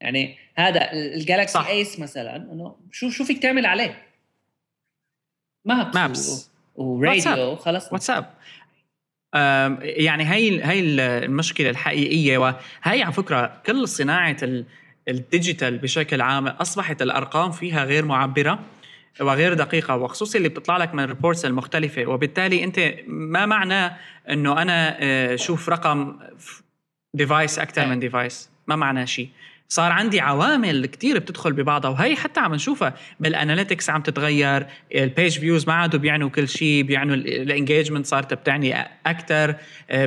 يعني 0.00 0.38
هذا 0.54 0.92
ال 0.92 1.01
Galaxy 1.01 1.58
Ace 1.68 2.00
مثلا 2.00 2.36
إنه 2.36 2.76
شو 2.92 3.10
شو 3.10 3.24
فيك 3.24 3.42
تعمل 3.42 3.66
عليه؟ 3.66 4.02
maps 5.64 5.94
maps 5.94 6.50
وراديو 6.76 7.56
خلص 7.56 7.92
واتساب 7.92 8.34
يعني 9.80 10.24
هي 10.24 10.64
هي 10.64 10.80
المشكلة 10.80 11.70
الحقيقية 11.70 12.38
وهي 12.38 13.02
على 13.02 13.12
فكرة 13.12 13.62
كل 13.66 13.88
صناعة 13.88 14.36
ال 15.08 15.17
digital 15.17 15.78
بشكل 15.78 16.20
عام 16.20 16.48
أصبحت 16.48 17.02
الأرقام 17.02 17.50
فيها 17.50 17.84
غير 17.84 18.04
معبرة. 18.04 18.58
وغير 19.20 19.54
دقيقة 19.54 19.96
وخصوصي 19.96 20.38
اللي 20.38 20.48
بتطلع 20.48 20.76
لك 20.76 20.94
من 20.94 21.02
ال 21.02 21.07
reports 21.07 21.44
المختلفة. 21.44 22.06
وبالتالي 22.06 22.64
أنت 22.64 22.94
ما 23.06 23.46
معناه 23.46 23.96
إنه 24.30 24.62
أنا 24.62 24.96
آه، 25.00 25.36
شوف 25.36 25.68
رقم 25.68 26.18
device 27.14 27.58
أكثر 27.58 27.86
من 27.86 28.00
device 28.00 28.50
ما 28.66 28.76
معناه 28.76 29.04
شيء. 29.04 29.28
صار 29.68 29.92
عندي 29.92 30.20
عوامل 30.20 30.86
كتير 30.86 31.18
بتدخل 31.18 31.52
ببعضها 31.52 31.90
وهي 31.90 32.16
حتى 32.16 32.40
عم 32.40 32.54
نشوفها 32.54 32.94
بال 33.20 33.33
analytics 33.33 33.90
عم 33.90 34.02
تتغير 34.02 34.66
ال 34.94 35.03
page 35.03 35.38
views 35.38 35.66
ما 35.66 35.72
عادوا 35.74 36.00
بيعنوا 36.00 36.28
كل 36.28 36.48
شيء 36.48 36.82
بيعنوا 36.82 37.14
ال 37.14 37.22
engagement 37.22 38.06
صارت 38.06 38.34
بتعني 38.34 38.74
أكثر 39.06 39.54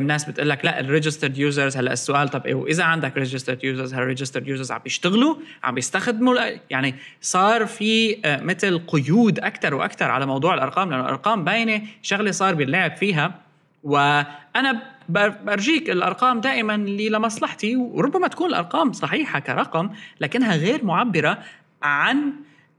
ناس 0.02 0.26
بتقول 0.26 0.50
لك 0.50 0.66
لا 0.66 0.80
ال 0.80 0.85
registered 0.85 1.38
users 1.38 1.78
هلأ 1.78 1.94
السؤال 1.94 2.30
طب 2.30 2.46
إيه 2.46 2.54
وإذا 2.54 2.84
عندك 2.84 3.18
registered 3.18 3.64
users 3.64 3.94
هل 3.94 4.02
ال 4.02 4.06
registered 4.06 4.48
users 4.48 4.72
عم 4.72 4.80
بيشتغلوا؟ 4.84 5.36
عم 5.64 5.76
بيستخدموا؟ 5.76 6.36
يعني 6.70 6.96
صار 7.22 7.66
في 7.66 8.18
آه، 8.26 8.42
مثل 8.42 8.80
قيود 8.88 9.40
أكثر 9.40 9.74
وأكثر 9.74 10.12
على 10.12 10.26
موضوع 10.26 10.54
الأرقام 10.54 10.90
لأنه 10.90 11.02
الأرقام 11.02 11.44
باينة 11.44 11.82
شغلة 12.02 12.32
صار 12.32 12.56
باللعب 12.56 12.98
فيها. 12.98 13.40
وأنا 13.84 14.99
برجيك 15.10 15.90
الأرقام 15.90 16.42
دائما 16.42 16.76
اللي 16.76 17.10
لمصلحتي 17.10 17.76
وربما 17.76 18.28
تكون 18.28 18.50
الأرقام 18.50 18.94
صحيحة 18.94 19.40
كرقم 19.40 19.90
لكنها 20.22 20.56
غير 20.56 20.86
معبرة 20.86 21.38
عن 21.82 22.34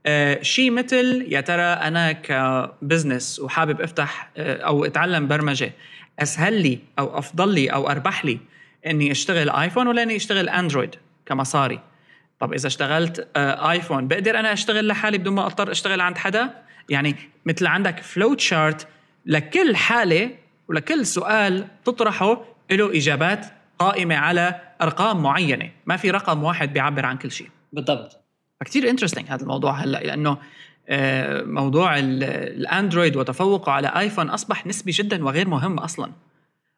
آه، 0.07 0.43
شيء 0.43 0.71
مثل 0.71 1.27
يا 1.29 1.41
ترى 1.41 1.63
أنا 1.63 2.13
كبزنس 2.13 3.41
وحابب 3.41 3.81
أفتح 3.81 4.31
آه، 4.37 4.63
أو 4.63 4.85
أتعلم 4.85 5.29
برمجة 5.29 5.73
أسهل 6.19 6.63
لي 6.63 6.79
أو 6.99 7.19
أفضل 7.19 7.55
لي 7.55 7.69
أو 7.69 7.91
أربح 7.91 8.25
لي 8.25 8.39
إني 8.87 9.11
أشتغل 9.11 9.51
آيفون 9.51 9.87
ولا 9.87 10.03
إني 10.03 10.17
أشتغل 10.17 10.49
أندرويد 10.49 10.95
كمصاري؟ 11.27 11.81
طب 12.41 12.53
إذا 12.53 12.67
اشتغلت 12.67 13.29
آه، 13.37 13.71
آيفون 13.71 14.09
بقدر 14.09 14.39
أنا 14.39 14.53
أشتغل 14.53 14.87
لحالي 14.87 15.19
بدون 15.19 15.35
ما 15.35 15.47
أضطر 15.47 15.71
أشتغل 15.71 16.01
عند 16.01 16.19
حدا؟ 16.19 16.51
يعني 16.89 17.17
مثل 17.47 17.67
عندك 17.67 18.01
flow 18.01 18.35
chart 18.35 18.89
لكل 19.27 19.77
حالة 19.77 20.31
ولكل 20.71 21.07
سؤال 21.07 21.67
تطرحه 21.85 22.45
له 22.71 22.97
إجابات 22.97 23.47
قائمة 23.79 24.15
على 24.17 24.61
أرقام 24.83 25.23
معينة. 25.23 25.71
ما 25.87 25.97
في 25.97 26.11
رقم 26.11 26.43
واحد 26.43 26.73
بيعبر 26.73 27.07
عن 27.07 27.17
كل 27.17 27.31
شيء. 27.31 27.49
بالضبط. 27.73 28.25
فكتير 28.61 28.91
interesting 28.91 29.27
هذا 29.29 29.43
الموضوع 29.43 29.73
هلأ 29.73 29.99
لأنه 29.99 30.39
آه، 30.89 31.43
موضوع 31.43 31.99
الأندرويد 31.99 33.17
وتفوقه 33.17 33.73
على 33.73 33.89
ايفون 33.89 34.31
أصبح 34.31 34.67
نسبي 34.67 34.91
جدا 34.91 35.25
وغير 35.25 35.49
مهم 35.49 35.79
أصلا. 35.79 36.13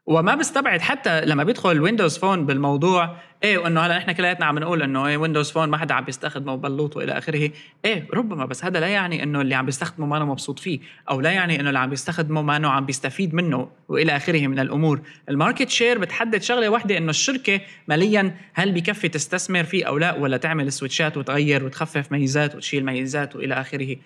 وما 0.07 0.35
بستبعد 0.35 0.81
حتى 0.81 1.21
لما 1.21 1.45
بيدخل 1.45 1.81
Windows 1.81 2.19
Phone 2.19 2.47
بالموضوع 2.47 3.17
إيه 3.45 3.59
وإنه 3.59 3.81
هلا 3.81 3.99
نحن 3.99 4.13
كلياتنا 4.13 4.47
عم 4.47 4.59
نقول 4.59 4.83
إنه 4.83 5.07
إيه 5.07 5.17
Windows 5.17 5.51
Phone 5.51 5.69
ما 5.69 5.79
حدا 5.79 5.95
عم 5.95 6.05
بيستخدمه 6.05 6.55
بلوط 6.55 6.97
والى 6.97 7.19
آخره. 7.19 7.51
إيه 7.85 8.09
ربما 8.15 8.47
بس 8.47 8.65
هذا 8.65 8.81
لا 8.81 8.87
يعني 8.87 9.23
إنه 9.23 9.41
اللي 9.41 9.55
عم 9.55 9.67
بيستخدمه 9.67 10.07
ما 10.07 10.25
مبسوط 10.25 10.59
فيه 10.59 10.81
أو 11.11 11.21
لا 11.21 11.31
يعني 11.31 11.61
إنه 11.61 11.69
اللي 11.69 11.79
عم 11.79 11.91
بيستخدمه 11.91 12.43
ما 12.43 12.69
عم 12.69 12.87
بيستفيد 12.87 13.35
منه 13.35 13.69
وإلى 13.89 14.17
آخره 14.17 14.47
من 14.47 14.59
الأمور. 14.59 15.01
ال 15.29 15.34
market 15.34 15.69
share 15.69 15.99
بتحدد 15.99 16.43
شغلة 16.43 16.69
واحدة 16.69 16.99
إنه 16.99 17.11
الشركة 17.11 17.61
ماليا 17.89 18.37
هل 18.55 18.73
بكفي 18.73 19.09
تستثمر 19.09 19.65
فيه 19.65 19.85
أو 19.85 19.99
لا 19.99 20.15
ولا 20.15 20.37
تعمل 20.37 20.73
سويتشات 20.73 21.17
وتغير 21.17 21.65
وتخفف 21.65 22.13
ميزات 22.13 22.55
وتشيل 22.55 22.85
ميزات 22.85 23.37
وإلى 23.37 23.55
آخره. 23.55 23.97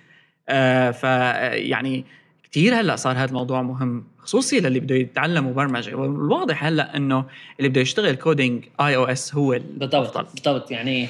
آه 0.49 0.91
فيعني 0.91 2.05
كثير 2.51 2.81
هلأ 2.81 2.97
صار 2.97 3.17
هذا 3.17 3.25
الموضوع 3.25 3.63
مهم 3.63 4.05
خصوصي 4.19 4.61
للي 4.61 4.81
بده 4.81 4.95
يتعلموا 4.95 5.53
برمجه 5.53 5.95
والواضح 5.95 6.65
هلأ 6.65 6.97
إنه 6.97 7.25
اللي 7.59 7.69
بده 7.69 7.81
يشتغل 7.81 8.15
coding 8.15 8.65
iOS 8.81 9.35
هو 9.35 9.59
بالضبط 9.71 10.19
بالضبط. 10.19 10.71
يعني 10.71 11.09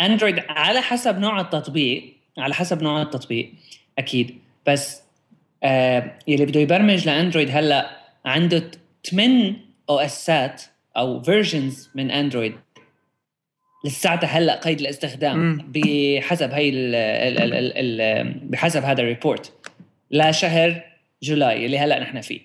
اندرويد 0.00 0.38
على 0.48 0.80
حسب 0.80 1.18
نوع 1.18 1.40
التطبيق 1.40 2.12
على 2.38 2.54
حسب 2.54 2.82
نوع 2.82 3.02
التطبيق 3.02 3.52
أكيد. 3.98 4.38
بس 4.66 5.02
آه 5.62 6.12
يلي 6.28 6.46
بده 6.46 6.60
يبرمج 6.60 7.06
لأندرويد 7.06 7.48
هلأ 7.50 7.90
عنده 8.24 8.70
8 9.10 9.56
OS 9.90 9.98
ات 9.98 10.62
أو 10.96 11.22
versions 11.22 11.90
من 11.94 12.10
أندرويد. 12.10 12.54
لساتها 13.84 14.26
هلأ 14.26 14.60
قيد 14.60 14.80
الاستخدام 14.80 15.72
بحسب 15.74 16.50
هي 16.50 16.68
ال 16.68 16.94
ال 16.94 17.54
ال 17.54 18.00
ال 18.00 18.34
بحسب 18.48 18.82
هذا 18.82 19.02
ال 19.02 19.09
report 19.09 19.52
لشهر 20.10 20.82
July 21.22 21.66
اللي 21.66 21.78
هلا 21.78 22.00
نحن 22.00 22.20
فيه. 22.20 22.40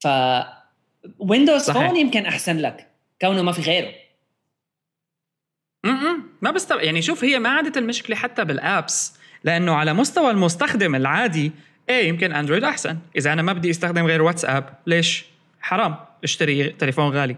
ف 0.00 0.08
Windows 1.18 1.70
Phone 1.70 1.96
يمكن 1.96 2.26
أحسن 2.26 2.58
لك 2.58 2.86
كونه 3.20 3.42
ما 3.42 3.52
في 3.52 3.62
غيره. 3.62 3.94
امم 5.84 6.22
ما 6.42 6.50
بستو... 6.50 6.78
يعني 6.78 7.02
شوف 7.02 7.24
هي 7.24 7.38
ما 7.38 7.48
عادت 7.48 7.76
المشكلة 7.76 8.16
حتى 8.16 8.44
بال 8.44 8.69
apps 8.69 9.18
لأنه 9.44 9.74
على 9.74 9.92
مستوى 9.92 10.30
المستخدم 10.30 10.94
العادي 10.94 11.52
إيه 11.88 12.08
يمكن 12.08 12.32
اندرويد 12.32 12.64
أحسن. 12.64 12.98
إذا 13.16 13.32
أنا 13.32 13.42
ما 13.42 13.52
بدي 13.52 13.70
أستخدم 13.70 14.06
غير 14.06 14.22
واتساب 14.22 14.74
ليش؟ 14.86 15.24
حرام. 15.60 15.96
اشتري 16.24 16.70
تليفون 16.70 17.10
غالي. 17.10 17.36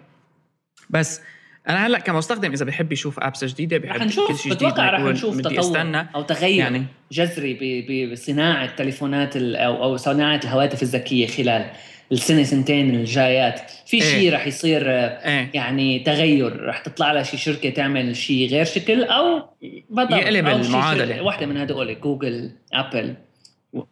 بس 0.90 1.20
أنا 1.68 1.86
هلأ 1.86 1.98
كمستخدم 1.98 2.52
إذا 2.52 2.64
بحب 2.64 2.92
يشوف 2.92 3.20
apps 3.20 3.44
جديدة 3.44 3.78
بحب 3.78 4.00
كل 4.00 4.10
شيء 4.10 4.52
جديد 4.52 4.52
بتوقع 4.52 4.90
رح 4.90 5.00
نشوف 5.00 5.40
تطور 5.40 5.60
أستنى. 5.60 6.08
أو 6.14 6.22
تغير 6.22 6.58
يعني 6.58 6.84
جذري 7.12 8.08
بصناعة 8.12 8.64
التليفونات 8.64 9.36
أو 9.36 9.82
أو 9.82 9.96
صناعة 9.96 10.40
الهواتف 10.44 10.82
الذكية 10.82 11.26
خلال 11.26 11.70
السنة 12.12 12.42
سنتين 12.42 12.94
الجايات. 12.94 13.60
في. 13.86 14.00
شيء 14.00 14.34
رح 14.34 14.46
يصير 14.46 14.90
إيه. 14.90 15.50
يعني 15.54 15.98
تغير. 15.98 16.66
رح 16.66 16.78
تطلع 16.78 17.12
لها 17.12 17.22
شي 17.22 17.36
شركة 17.36 17.70
تعمل 17.70 18.16
شيء 18.16 18.50
غير 18.50 18.64
شكل 18.64 19.04
أو 19.04 19.48
بالضبط 19.90 20.18
يقلب 20.18 20.48
المعادلة. 20.48 21.22
واحدة 21.22 21.46
من 21.46 21.56
هدول 21.56 22.00
جوجل 22.00 22.50
أبل 22.72 23.14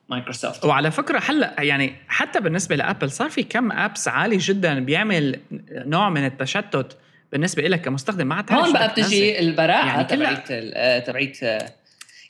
مايكروسوفت. 0.09 0.65
وعلى 0.65 0.91
فكرة 0.91 1.23
هلأ 1.29 1.55
يعني 1.59 1.93
حتى 2.09 2.41
بالنسبة 2.41 2.77
لأبل 2.77 3.11
صار 3.11 3.31
في 3.31 3.43
كم 3.43 3.73
apps 3.73 4.09
عالي 4.09 4.37
جدا 4.37 4.81
بيعمل 4.81 5.41
نوع 5.71 6.11
من 6.11 6.27
التشتت. 6.27 6.97
بالنسبة 7.33 7.63
لك 7.63 7.81
كمستخدم 7.81 8.27
ما 8.27 8.35
عاد 8.35 8.53
هون 8.53 8.73
بقى 8.73 8.89
بتجي 8.89 9.39
البراعه 9.39 9.87
يعني 9.87 10.05
تبعت 10.05 10.47
آه، 10.51 10.99
تبعت 10.99 11.43
آه، 11.43 11.69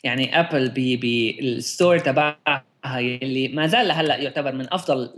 يعني 0.03 0.39
Apple 0.39 0.69
بال 0.69 1.06
store 1.06 1.99
تبعها 1.99 2.63
اللي 2.85 3.47
ما 3.47 3.67
زال 3.67 3.87
لهلأ 3.87 4.17
يعتبر 4.17 4.51
من 4.51 4.73
أفضل 4.73 5.09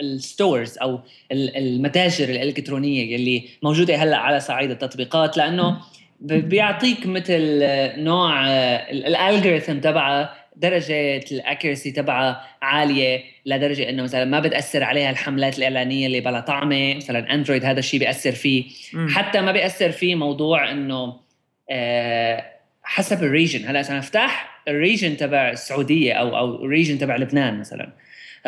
ال 0.00 0.11
stores 0.11 0.78
أو 0.78 1.00
المتاجر 1.32 2.28
الإلكترونية 2.28 3.16
اللي 3.16 3.48
موجودة 3.62 3.96
هلأ 3.96 4.16
على 4.16 4.40
صعيد 4.40 4.70
التطبيقات 4.70 5.36
لأنه 5.36 5.76
بيعطيك 6.20 7.06
مثل 7.06 7.62
نوع 8.02 8.46
ال 8.90 8.99
algorithm 8.99 9.78
تبعها 9.78 10.39
درجة 10.56 11.18
ال 11.32 11.38
accuracy 11.38 11.90
تبعها 11.90 12.46
عالية 12.62 13.22
لدرجة 13.46 13.88
انه 13.88 14.02
مثلا 14.02 14.24
ما 14.24 14.40
بتأثر 14.40 14.84
عليها 14.84 15.10
الحملات 15.10 15.58
الإعلانية 15.58 16.06
اللي 16.06 16.20
بلا 16.20 16.40
طعمة، 16.40 16.94
مثلا 16.94 17.34
اندرويد 17.34 17.64
هذا 17.64 17.78
الشيء 17.78 18.00
بيأثر 18.00 18.32
فيه، 18.32 18.64
م. 18.94 19.08
حتى 19.08 19.40
ما 19.40 19.52
بيأثر 19.52 19.90
فيه 19.90 20.14
موضوع 20.14 20.70
انه 20.70 21.16
آه 21.70 22.44
حسب 22.82 23.24
ال 23.24 23.29
region، 23.29 23.68
هلأ 23.68 23.90
أنا 23.90 23.98
أفتح 23.98 24.62
ال 24.68 24.75
region 24.75 25.16
تبع 25.16 25.50
السعودية 25.50 26.12
أو 26.12 26.36
أو 26.36 26.64
ال 26.64 26.69
region 26.69 26.98
تبع 26.98 27.16
لبنان 27.16 27.60
مثلا 27.60 27.92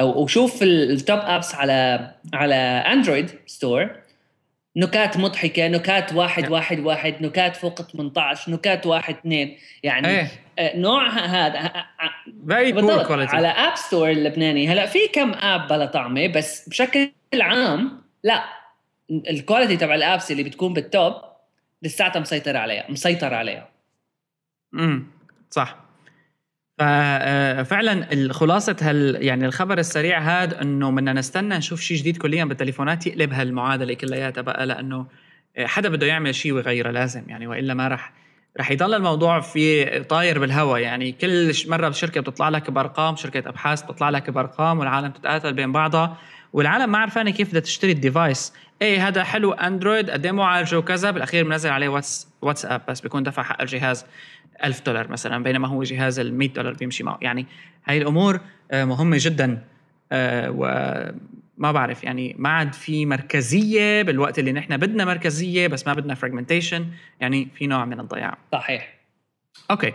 وشوف 0.01 0.63
ال 0.63 0.77
top 0.77 1.19
apps 1.19 1.55
على 1.55 2.11
على 2.35 2.55
Android 2.93 3.31
store 3.47 3.91
نكات 4.77 5.17
مضحكة 5.17 5.69
نكات 5.69 6.13
واحد 6.13 6.51
واحد 6.51 6.81
واحد 6.81 7.15
نكات 7.21 7.57
فوق 7.57 7.83
18 7.83 8.53
نكات 8.53 8.87
واحد 8.87 9.15
اثنين. 9.15 9.59
يعني 9.83 10.09
إيه. 10.09 10.29
آه، 10.59 10.77
نوع 10.77 11.09
هذا 11.09 11.73
بالضبط 12.73 13.11
على 13.11 13.49
App 13.49 13.77
Store 13.77 14.11
اللبناني. 14.11 14.69
هلا 14.69 14.87
في 14.87 14.99
كم 15.13 15.33
app 15.33 15.69
بلا 15.69 15.87
طعمة 15.87 16.27
بس 16.27 16.69
بشكل 16.69 17.11
عام 17.41 18.03
لا. 18.23 18.45
ال 19.11 19.19
quality 19.19 19.77
تبع 19.77 19.95
ال 19.95 20.02
apps 20.02 20.31
اللي 20.31 20.43
بتكون 20.43 20.73
بال 20.73 20.90
top 20.90 21.15
لساتها 21.83 22.21
مسيطر 22.21 22.57
عليها 22.57 22.85
مسيطر 22.89 23.35
عليها. 23.35 23.69
امم 24.75 25.07
صح. 25.51 25.77
ففعلا 26.83 28.07
آه، 28.13 28.29
خلاصة 28.29 28.77
هال 28.81 29.19
يعني 29.21 29.47
الخبر 29.47 29.79
السريع 29.79 30.19
هذا 30.19 30.63
إنه 30.63 30.91
بدنا 30.91 31.13
نستنى 31.13 31.57
نشوف 31.57 31.81
شيء 31.81 31.97
جديد 31.97 32.17
كليا 32.17 32.45
بالتليفونات 32.45 33.07
يقلب 33.07 33.33
هالمعادلة 33.33 33.95
كلياتها 33.95 34.41
بقى 34.43 34.67
لأنه 34.67 35.07
حدا 35.59 35.89
بده 35.89 36.07
يعمل 36.07 36.35
شيء 36.35 36.53
ويغيره 36.53 36.91
لازم 36.91 37.23
يعني 37.29 37.47
وإلا 37.47 37.75
ما 37.75 37.89
راح 37.89 38.13
رح 38.61 38.71
يضل 38.71 38.95
الموضوع 38.95 39.41
في 39.41 39.85
طاير 40.01 40.39
بالهواء 40.39 40.81
يعني. 40.81 41.13
كل 41.13 41.53
مرة 41.67 41.89
بشركة 41.89 42.21
بتطلع 42.21 42.49
لك 42.49 42.71
بأرقام 42.71 43.17
شركة 43.17 43.49
أبحاث 43.49 43.83
بتطلع 43.83 44.11
لك 44.11 44.31
بأرقام 44.31 44.79
والعالم 44.79 45.11
تتقاتل 45.11 45.53
بين 45.53 45.73
بعضها. 45.73 46.17
والعالم 46.53 46.93
ما 46.93 46.99
عرفانه 46.99 47.31
كيف 47.31 47.49
بدها 47.49 47.61
تشتري 47.61 47.93
ال 47.93 48.00
device. 48.00 48.53
اي 48.83 48.99
هذا 48.99 49.25
حلو 49.25 49.53
أندرويد 49.53 50.11
قد 50.11 50.25
إيه 50.27 50.33
معالجه 50.33 50.79
وكذا 50.79 51.11
بالأخير 51.11 51.45
منزل 51.45 51.71
عليه 51.71 51.89
واتس 51.89 52.29
واتساب 52.43 52.83
بس 52.89 53.01
بيكون 53.01 53.23
دفع 53.23 53.43
حق 53.43 53.61
الجهاز 53.61 54.07
1000 54.65 54.83
دولار 54.87 55.11
مثلا 55.11 55.43
بينما 55.43 55.69
هو 55.69 55.83
جهاز 55.83 56.19
ال 56.19 56.35
100 56.35 56.49
دولار 56.49 56.75
بيمشي 56.75 57.05
معه. 57.05 57.19
يعني 57.23 57.47
هاي 57.85 57.99
الأمور 57.99 58.41
آه، 58.71 58.85
مهمة 58.85 59.17
جدا 59.21 59.65
آه، 60.13 60.51
وما 60.51 61.73
بعرف 61.73 62.05
يعني 62.05 62.37
ما 62.39 62.49
عاد 62.49 62.73
في 62.73 63.07
مركزية 63.07 64.03
بالوقت 64.03 64.39
اللي 64.39 64.53
نحن 64.53 64.77
بدنا 64.77 65.05
مركزية 65.05 65.67
بس 65.67 65.87
ما 65.87 65.95
بدنا 65.95 66.15
fragmentation 66.15 66.87
يعني 67.21 67.49
في 67.55 67.67
نوع 67.67 67.85
من 67.85 68.01
الضياع. 68.01 68.39
صحيح. 68.53 68.95
okay. 69.71 69.93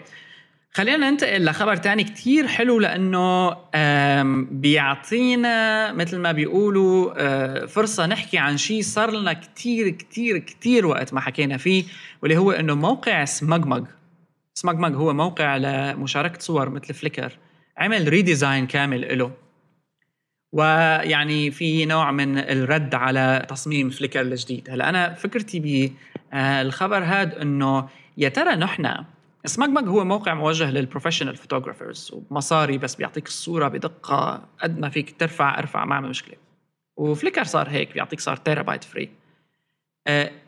خلينا 0.78 1.10
ننتقل 1.10 1.46
لخبر 1.46 1.76
تاني 1.76 2.04
كتير 2.04 2.48
حلو 2.48 2.80
لأنه 2.80 3.58
بيعطينا 4.52 5.92
مثل 5.94 6.18
ما 6.18 6.32
بيقولوا 6.32 7.14
آه، 7.18 7.66
فرصة 7.66 8.06
نحكي 8.06 8.38
عن 8.38 8.58
شيء 8.58 8.82
صار 8.82 9.12
لنا 9.12 9.34
كتير 9.34 9.90
كتير 9.90 10.38
كتير 10.38 10.86
وقت 10.86 11.14
ما 11.14 11.22
حكينا 11.22 11.58
فيه 11.58 11.84
واللي 12.22 12.38
هو 12.38 12.52
أنه 12.52 12.76
موقع 12.76 13.26
سمجمج. 13.26 13.86
سمجمج 14.54 14.96
هو 14.96 15.14
موقع 15.14 15.58
لمشاركة 15.58 16.40
صور 16.40 16.70
مثل 16.70 16.94
فليكر 16.94 17.38
عمل 17.78 18.10
redesign 18.10 18.68
كامل 18.68 19.18
له 19.18 19.32
ويعني 20.52 21.52
في 21.52 21.86
نوع 21.86 22.12
من 22.12 22.38
الرد 22.38 22.96
على 22.96 23.46
تصميم 23.50 23.90
فليكر 23.90 24.22
الجديد. 24.22 24.70
هلأ 24.70 24.90
أنا 24.90 25.14
فكرتي 25.14 25.94
بالخبر 26.34 27.04
هذا 27.04 27.42
أنه 27.42 27.90
يا 28.18 28.30
ترى 28.30 28.56
نحن 28.56 29.06
سمجمج 29.48 29.88
هو 29.88 30.06
موقع 30.06 30.34
موجه 30.34 30.72
لل 30.72 30.81
professional 30.81 31.36
photographers 31.36 32.12
بمصاري 32.14 32.78
بس 32.78 32.96
بيعطيك 32.96 33.28
الصورة 33.28 33.68
بدقة 33.68 34.46
قد 34.60 34.80
ما 34.80 34.90
فيك 34.90 35.16
ترفع 35.20 35.60
ارفع 35.60 35.86
ما 35.86 35.96
عم 35.96 36.04
مشكلة. 36.04 36.36
وفليكر 36.98 37.44
صار 37.44 37.70
هيك 37.70 37.94
بيعطيك 37.94 38.20
صار 38.20 38.38
تيرا 38.38 38.62
بايت 38.62 38.84
فري 38.84 39.10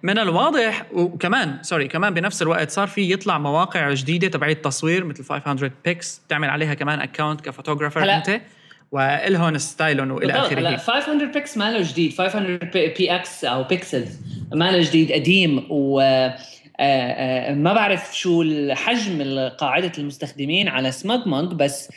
من 0.04 0.20
الواضح 0.20 0.86
وكمان 0.94 1.58
سوري 1.62 1.88
كمان 1.88 2.14
بنفس 2.14 2.42
الوقت 2.42 2.70
صار 2.70 2.88
في 2.88 3.14
يطلع 3.14 3.38
مواقع 3.38 3.94
جديدة 3.94 4.28
تبعية 4.28 4.54
التصوير 4.54 5.04
مثل 5.04 5.24
500 5.24 5.72
بيكس 5.86 6.22
بتعمل 6.28 6.50
عليها 6.50 6.74
كمان 6.74 7.00
اكونت 7.00 7.42
كفوتوغرافر 7.42 8.04
أنت 8.04 8.42
والهون 8.92 9.58
ستايلون 9.58 10.12
وإلى 10.12 10.34
آخره. 10.34 10.60
هلا 10.60 10.78
500 10.78 11.26
بيكس 11.26 11.58
ما 11.58 11.72
له 11.72 11.82
جديد 11.92 12.18
500 12.18 12.58
بي 12.74 13.16
إكس 13.16 13.46
أو 13.46 13.64
بيكسلز 13.64 14.20
ما 14.54 14.72
له 14.72 14.82
جديد 14.82 15.12
قديم 15.12 15.66
و 15.70 16.00
آه، 16.00 16.04
آه، 16.04 16.38
ما 17.54 17.74
بعرف 17.74 18.18
شو 18.18 18.42
الحجم 18.42 19.40
قاعدة 19.48 19.92
المستخدمين 19.98 20.68
على 20.68 20.92
سماج 20.92 21.28
مونك 21.28 21.54
بس 21.54 21.92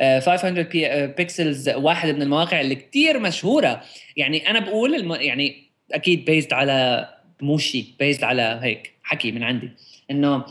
500 0.00 1.06
pixels 1.06 1.68
واحد 1.68 2.08
من 2.08 2.22
المواقع 2.22 2.60
اللي 2.60 2.74
كتير 2.74 3.18
مشهورة. 3.18 3.82
يعني 4.16 4.50
أنا 4.50 4.60
بقول 4.60 4.94
الم... 4.94 5.12
يعني 5.12 5.70
أكيد 5.92 6.24
based 6.24 6.52
على 6.52 7.08
مو 7.42 7.63
شي 7.63 7.94
based 7.98 8.24
على 8.24 8.58
هيك 8.62 8.92
حكي 9.02 9.32
من 9.32 9.42
عندي 9.42 9.70
إنه 10.10 10.44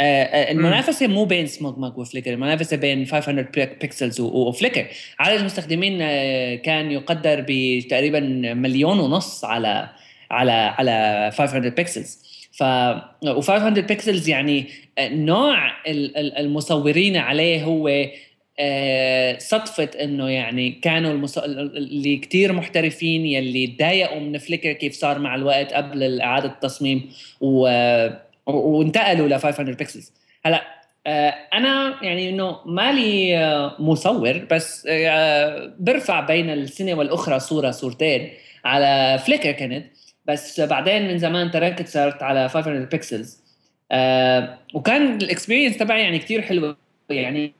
المنافسة 0.00 1.06
مو 1.06 1.24
بين 1.24 1.46
SmugMug 1.46 1.98
وفليكر 1.98 2.32
المنافسة 2.32 2.76
بين 2.76 3.06
500 3.06 3.46
pixels 3.54 4.20
وفليكر 4.20 4.86
عدد 5.18 5.38
المستخدمين 5.38 5.98
كان 6.56 6.90
يقدر 6.90 7.44
بتقريبا 7.48 8.20
مليون 8.54 9.00
ونص 9.00 9.44
على 9.44 9.88
على 10.30 10.52
على 10.52 11.30
500 11.34 11.70
pixels 11.70 12.29
ف 12.52 12.62
و 13.22 13.40
500 13.40 13.82
pixels 13.82 14.28
يعني 14.28 14.66
نوع 15.00 15.72
المصورين 16.38 17.16
عليه 17.16 17.64
هو 17.64 17.88
آه، 18.62 19.38
صدفة 19.38 19.90
إنه 20.00 20.28
يعني 20.28 20.70
كانوا 20.70 21.12
المص... 21.12 21.38
اللي 21.38 22.16
كتير 22.16 22.52
محترفين 22.52 23.26
يلي 23.26 23.66
تضايقوا 23.66 24.20
من 24.20 24.38
فليكر 24.38 24.72
كيف 24.72 24.92
صار 24.94 25.18
مع 25.18 25.34
الوقت 25.34 25.72
قبل 25.72 26.20
إعادة 26.20 26.48
التصميم 26.48 27.10
و... 27.40 27.68
وانتقلوا 28.46 29.28
ل 29.28 29.38
500 29.38 29.74
pixels 29.74 30.12
هلأ 30.44 30.62
آه، 31.06 31.34
أنا 31.54 31.98
يعني 32.02 32.30
إنه 32.30 32.56
مالي 32.66 33.38
آه، 33.38 33.76
مصور 33.78 34.46
بس 34.50 34.88
برفع 35.78 36.20
بين 36.20 36.50
السنة 36.50 36.94
والاخرى 36.94 37.40
صورة 37.40 37.70
صورتين 37.70 38.30
على 38.64 39.18
فليكر 39.26 39.52
كانت. 39.52 39.86
بس 40.30 40.60
بعدين 40.60 41.08
من 41.08 41.18
زمان 41.18 41.50
تركت 41.50 41.88
صارت 41.88 42.22
على 42.22 42.48
500 42.48 42.84
pixels 42.84 43.40
آه 43.92 44.58
وكان 44.74 45.16
ال 45.16 45.21
experience 45.21 45.76
تبعي 45.76 46.02
يعني 46.02 46.18
كثير 46.18 46.42
حلوة. 46.42 46.76
يعني 47.10 47.52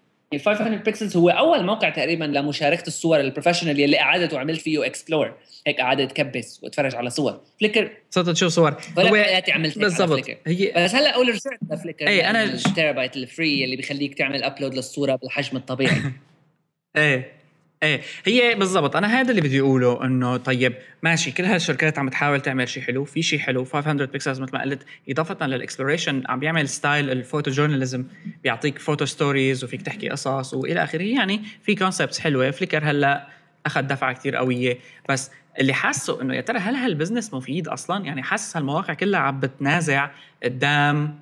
500 0.45 0.79
pixels 0.79 1.17
هو 1.17 1.29
أول 1.29 1.65
موقع 1.65 1.91
تقريبا 1.91 2.25
لمشاركة 2.25 2.87
الصور 2.87 3.21
ال 3.21 3.25
professional 3.25 3.81
اللي 3.81 3.97
قعدت 3.97 4.35
وعملت 4.35 4.61
فيه 4.61 4.87
explore 4.87 5.35
هيك 5.67 5.81
قعدت 5.81 6.11
تكبس 6.11 6.61
واتفرج 6.63 6.95
على 6.95 7.11
صور. 7.11 7.41
فليكر 7.61 7.91
صرت 8.11 8.29
تشوف 8.29 8.53
صور. 8.53 8.77
ولا 8.97 9.11
هو 9.11 9.15
حياتي 9.15 9.53
عملت 9.53 9.79
بالضبط. 9.79 10.31
هي 10.47 10.73
بس 10.77 10.95
هلا 10.95 11.11
اول 11.11 11.29
رجعت 11.29 11.59
لفليكر 11.71 12.09
اي 12.09 12.31
أنا 12.31 12.45
ال 12.45 12.53
terabyte 12.53 13.17
ال 13.17 13.26
free 13.26 13.65
اللي 13.65 13.77
بيخليك 13.77 14.15
تعمل 14.15 14.45
upload 14.45 14.75
للصورة 14.75 15.15
بالحجم 15.15 15.57
الطبيعي. 15.57 16.03
إيه. 16.97 17.40
إيه 17.83 18.01
هي 18.27 18.55
بالضبط. 18.55 18.97
أنا 18.97 19.21
هذا 19.21 19.31
اللي 19.31 19.41
بدي 19.41 19.61
أقوله 19.61 20.05
إنه 20.05 20.37
طيب 20.37 20.75
ماشي 21.03 21.31
كل 21.31 21.45
هالشركات 21.45 21.99
عم 21.99 22.09
تحاول 22.09 22.41
تعمل 22.41 22.69
شيء 22.69 22.83
حلو 22.83 23.05
في 23.05 23.23
شيء 23.23 23.39
حلو 23.39 23.65
500 23.65 24.07
pixels 24.07 24.41
مثل 24.41 24.53
ما 24.53 24.63
قلت 24.63 24.83
إضافة 25.09 25.47
لل 25.47 25.58
exploration 25.58 26.23
عم 26.29 26.41
بيعمل 26.41 26.69
style 26.69 27.11
ال 27.11 27.51
photojournalism 27.51 28.05
بيعطيك 28.43 28.79
photo 28.79 29.05
stories 29.05 29.65
وفيك 29.65 29.83
تحكي 29.83 30.09
قصص 30.09 30.55
وإلى 30.55 30.85
آخره. 30.85 31.03
يعني 31.03 31.43
في 31.63 31.75
concepts 31.75 32.21
حلوة 32.21 32.51
فليكر 32.51 32.91
هلأ 32.91 33.29
أخذ 33.67 33.83
دفعة 33.83 34.13
كتير 34.13 34.37
قوية. 34.37 34.79
بس 35.09 35.31
اللي 35.61 35.73
حاسه 35.73 36.23
إنه 36.23 36.35
يا 36.35 36.41
ترى 36.41 36.59
هل 36.59 36.75
هال 36.75 36.87
business 36.87 37.35
مفيد 37.35 37.69
أصلا؟ 37.69 38.05
يعني 38.05 38.23
حاسس 38.23 38.57
هالمواقع 38.57 38.95
كلها 38.95 39.21
عم 39.21 39.41
بتنازع 39.41 40.11
قدام 40.43 41.21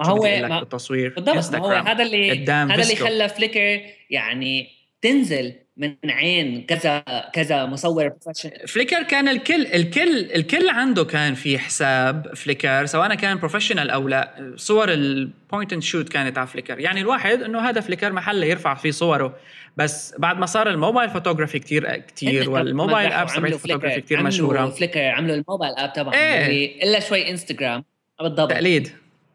هو 0.00 0.26
التصوير 0.26 1.14
بالضبط 1.16 1.54
هو 1.54 1.70
هذا 1.70 2.02
اللي 2.02 2.44
هذا 2.46 2.82
اللي 2.82 2.96
خلى 2.96 3.28
فليكر 3.28 3.80
يعني 4.10 4.68
تنزل. 5.02 5.61
من 5.76 5.96
عين 6.04 6.66
كذا 6.66 7.04
كذا 7.32 7.66
مصور 7.66 8.08
professional 8.08 8.68
فليكر 8.68 9.02
كان 9.02 9.28
الكل 9.28 9.66
الكل 9.66 10.30
الكل 10.34 10.68
عنده 10.68 11.04
كان 11.04 11.34
في 11.34 11.58
حساب 11.58 12.34
فليكر 12.34 12.86
سواء 12.86 13.14
كان 13.14 13.38
professional 13.38 13.90
أو 13.90 14.08
لا. 14.08 14.52
صور 14.56 14.92
ال 14.92 15.05
point 15.05 15.72
and 15.72 15.82
shoot 15.82 16.08
كانت 16.08 16.38
على 16.38 16.46
فليكر. 16.46 16.78
يعني 16.80 17.00
الواحد 17.00 17.42
إنه 17.42 17.60
هذا 17.60 17.80
فليكر 17.80 18.12
محل 18.12 18.42
يرفع 18.42 18.74
فيه 18.74 18.90
صوره. 18.90 19.36
بس 19.76 20.14
بعد 20.18 20.38
ما 20.38 20.46
صار 20.46 20.70
ال 20.70 20.76
mobile 20.76 21.10
photography 21.10 21.58
كتير 21.58 21.96
كتير 21.96 22.50
وال 22.50 22.65
mobile 22.65 23.12
apps 23.12 23.34
تبعت 23.34 23.52
الفوتوغرافي 23.52 24.00
كتير 24.00 24.22
مشهورة. 24.22 24.70
فليكر 24.70 25.00
عملوا 25.00 25.34
ال 25.36 25.41
mobile 25.41 25.74
app 25.74 25.92
تبعهم 25.92 26.14
إيه. 26.14 26.82
إلا 26.82 27.00
شوي 27.00 27.30
انستغرام 27.30 27.84
بالضبط. 28.20 28.50
تقليد. 28.50 28.88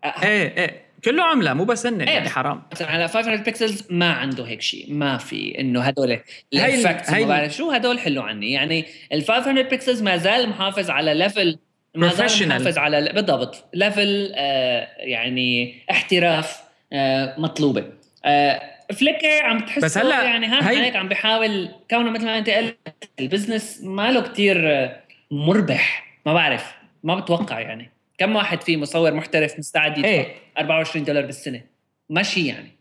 أه. 0.04 0.08
إيه 0.08 0.58
إيه. 0.58 0.87
كله 1.06 1.24
عملة 1.24 1.54
مو 1.54 1.64
بس 1.64 1.86
هن 1.86 2.02
يعني 2.02 2.30
حرام. 2.30 2.64
على 2.82 3.08
500 3.08 3.38
pixels 3.38 3.84
ما 3.90 4.12
عنده 4.12 4.44
هيك 4.44 4.62
شيء 4.62 4.94
ما 4.94 5.18
في 5.18 5.60
إنه 5.60 5.82
هدول 5.82 6.20
ال 6.54 6.61
effects 6.61 7.12
ما 7.12 7.26
بعرف 7.26 7.54
شو 7.56 7.72
هدول 7.72 8.00
حلوا 8.00 8.24
عني. 8.24 8.52
يعني 8.52 8.86
ال 9.14 9.24
500 9.24 9.64
pixels 9.64 10.02
ما 10.04 10.18
زال 10.18 10.50
محافظ 10.50 10.90
على 10.90 11.14
level 11.14 11.60
ما 11.96 12.08
زال 12.14 12.48
محافظ 12.48 12.78
على 12.78 13.12
بالضبط 13.14 13.70
level 13.74 14.32
آه 14.36 14.88
يعني 15.00 15.76
احتراف 15.92 16.58
آه 16.94 17.36
مطلوبة. 17.40 17.86
آه 18.26 18.62
فليكر 18.94 19.44
عم 19.44 19.60
تحس 19.60 19.84
بس 19.84 19.98
هلأ 19.98 20.24
يعني 20.24 20.48
ها 20.48 20.70
هيك 20.70 20.96
عم 20.96 21.08
بيحاول 21.08 21.70
كونه 21.92 22.12
مثل 22.12 22.26
ما 22.26 22.38
أنت 22.38 22.50
قلت 22.50 22.78
ال 23.20 23.27
business 23.27 23.82
ما 23.84 24.12
له 24.12 24.22
كثير 24.22 24.90
مربح 25.32 26.08
ما 26.26 26.34
بعرف 26.34 26.76
ما 27.04 27.16
بتوقع 27.16 27.60
يعني. 27.60 27.92
كم 28.18 28.36
واحد 28.36 28.62
في 28.62 28.78
مصور 28.78 29.14
محترف 29.14 29.60
مستعد 29.60 29.98
يدفع 29.98 30.10
إيه؟ 30.10 30.36
24 30.58 31.06
دولار 31.06 31.26
بالسنة؟ 31.26 31.62
ماشي 32.10 32.48
يعني. 32.48 32.78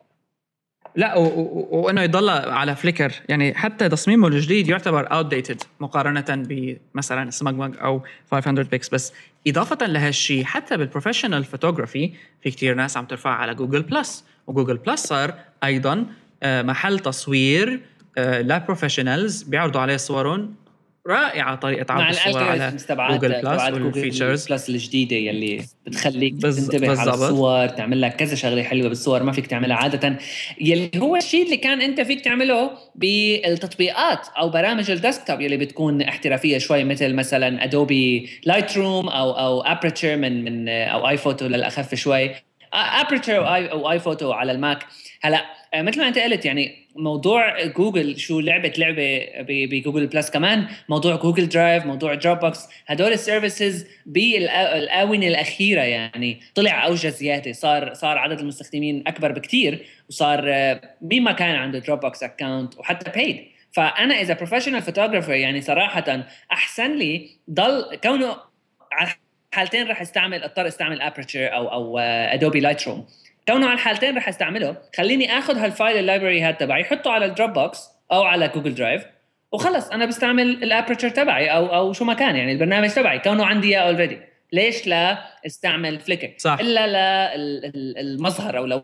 لا 0.97 1.15
وإنه 1.17 2.03
يضل 2.03 2.29
على 2.31 2.77
Flickr. 2.77 3.13
يعني 3.29 3.55
حتى 3.55 3.89
تصميمه 3.89 4.29
الجديد 4.29 4.69
يعتبر 4.69 5.13
outdated 5.13 5.63
مقارنه 5.81 6.25
بمثلا 6.29 7.31
سماج 7.31 7.77
أو 7.81 8.03
500 8.31 8.65
بيكس 8.65 8.89
بس 8.89 9.13
إضافة 9.47 9.87
لهالشيء 9.87 10.45
حتى 10.45 10.77
بال 10.77 10.87
professional 10.87 11.45
photography 11.45 12.13
في 12.43 12.51
كتير 12.51 12.75
ناس 12.75 12.97
عم 12.97 13.05
ترفع 13.05 13.31
على 13.31 13.55
Google 13.55 13.83
Plus 13.83 14.25
و 14.47 14.51
Google 14.51 14.77
Plus 14.77 15.07
صار 15.07 15.35
أيضا 15.65 16.07
آه، 16.43 16.63
محل 16.63 16.99
تصوير 16.99 17.81
لا 18.17 18.57
آه، 18.57 18.59
professionals 18.59 19.43
بيعرضوا 19.43 19.81
عليه 19.81 19.97
صورهم 19.97 20.55
رائعة 21.09 21.55
طريقة 21.55 21.95
عرض 21.95 22.09
الصور 22.09 22.43
على 22.99 23.19
Google 23.19 23.43
Plus 23.43 23.63
وال 23.63 23.78
features. 23.78 24.49
Plus 24.49 24.69
الجديدة 24.69 25.17
يلي 25.17 25.65
بتخليك 25.87 26.33
بز... 26.33 26.67
تنتبه 26.67 26.89
بالزبط. 26.89 27.09
على 27.09 27.15
الصور 27.15 27.69
تعمل 27.69 28.01
لك 28.01 28.17
كذا 28.17 28.35
شغلة 28.35 28.63
حلوة 28.63 28.89
بالصور 28.89 29.23
ما 29.23 29.33
فيك 29.33 29.47
تعملها 29.47 29.77
عادة. 29.77 30.19
يلي 30.61 30.91
هو 30.97 31.17
الشيء 31.17 31.45
اللي 31.45 31.57
كان 31.57 31.83
أنت 31.83 32.01
فيك 32.01 32.21
تعمله 32.21 32.71
بالتطبيقات 32.95 34.29
أو 34.39 34.49
برامج 34.49 34.91
ال 34.91 34.97
desktop 34.97 35.41
يلي 35.41 35.57
بتكون 35.57 36.03
احترافية 36.03 36.59
شوي 36.59 36.85
مثل 36.85 37.15
مثلا 37.15 37.65
Adobe 37.65 38.31
Lightroom 38.45 39.09
أو 39.09 39.31
أو 39.31 39.61
Aperture 39.61 40.17
من 40.17 40.45
من 40.45 40.69
أو 40.69 41.09
iPhoto 41.09 41.47
للأخف 41.47 41.95
شوي. 41.95 42.31
Aperture 42.75 43.37
أو 43.37 43.55
اي 43.55 43.71
أو 43.71 43.91
iPhoto 43.91 44.33
على 44.33 44.53
ال 44.53 44.60
Mac. 44.60 44.87
هلأ 45.23 45.45
مثل 45.75 46.01
ما 46.01 46.09
انت 46.09 46.19
قلت 46.19 46.45
يعني 46.45 46.87
موضوع 46.97 47.67
جوجل 47.67 48.19
شو 48.19 48.41
لعبة 48.41 48.73
لعبة 48.79 49.27
ب 49.41 49.50
Google 49.50 50.07
Plus 50.07 50.31
كمان 50.31 50.67
موضوع 50.89 51.17
Google 51.17 51.49
Drive 51.49 51.87
موضوع 51.87 52.15
Dropbox 52.15 52.69
هدول 52.87 53.13
ال 53.13 53.21
services 53.21 53.87
بالأونة 54.07 55.29
الأخيرة 55.29 55.81
يعني. 55.81 56.41
طلع 56.55 56.87
أوجه 56.87 57.09
زيادة 57.09 57.53
صار 57.53 57.95
صار 57.95 58.19
عدد 58.19 58.41
المستخدمين 58.41 59.05
أكبر 59.07 59.33
بكثير 59.33 59.87
وصار 60.09 60.43
مين 61.03 61.21
آه، 61.21 61.25
ما 61.25 61.33
كان 61.33 61.55
عنده 61.55 61.79
Dropbox 61.79 62.23
account 62.23 62.79
وحتى 62.79 63.11
paid 63.11 63.45
فأنا 63.73 64.21
إذا 64.21 64.35
professional 64.35 64.83
photographer 64.83 65.33
يعني 65.33 65.61
صراحة 65.61 66.27
أحسن 66.53 66.97
لي 66.97 67.31
ضل 67.51 67.99
كونه 68.03 68.37
على 68.93 69.11
حالتين 69.53 69.89
رح 69.89 70.01
استعمل 70.01 70.43
أضطر 70.43 70.67
استعمل 70.67 71.01
Aperture 71.01 71.55
أو 71.55 71.69
أو 71.69 71.99
Adobe 71.99 72.61
Lightroom 72.61 73.07
كونه 73.49 73.67
على 73.67 73.75
الحالتين 73.75 74.17
رح 74.17 74.29
أستعمله 74.29 74.77
خليني 74.97 75.39
آخذ 75.39 75.59
هال 75.59 75.71
file 75.71 75.97
ال 75.97 76.02
library 76.02 76.41
هاد 76.41 76.57
تبعي 76.57 76.85
حطه 76.85 77.11
على 77.11 77.25
ال 77.25 77.53
Dropbox 77.53 77.89
أو 78.13 78.23
على 78.23 78.49
Google 78.49 78.75
Drive 78.75 79.07
وخلص 79.53 79.89
أنا 79.89 80.07
بستعمل 80.07 80.63
ال 80.63 80.68
Aperture 80.68 81.09
تبعي 81.09 81.49
أو 81.49 81.67
أو 81.67 81.93
شو 81.93 82.05
ما 82.05 82.15
كان 82.15 82.37
يعني 82.37 82.53
البرنامج 82.53 82.91
تبعي 82.91 83.19
كونه 83.19 83.45
عندي 83.45 83.69
إياه 83.69 83.81
already 83.81 84.21
ليش 84.53 84.87
لا 84.87 85.19
استعمل 85.47 86.01
Flickr 86.01 86.35
صح. 86.39 86.57
إلا 86.61 87.37
للمظهر 87.97 88.59
أو 88.59 88.67
لو 88.67 88.83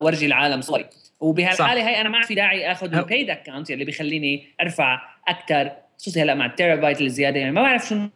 ورجي 0.00 0.26
العالم 0.26 0.60
صوري 0.60 0.86
وبهالحالة 1.20 1.88
هي 1.88 2.00
أنا 2.00 2.08
ما 2.08 2.22
في 2.22 2.34
داعي 2.34 2.72
آخذ 2.72 2.94
ال 2.94 3.01
paid 3.01 3.30
account 3.30 3.70
اللي 3.70 3.84
بيخليني 3.84 4.54
أرفع 4.60 5.00
أكثر 5.28 5.72
خصوصي 5.98 6.22
هلأ 6.22 6.34
مع 6.34 6.46
التيرابايت 6.46 7.00
الزيادة 7.00 7.40
يعني 7.40 7.52
ما 7.52 7.62
بعرف 7.62 7.88
شو 7.88 8.08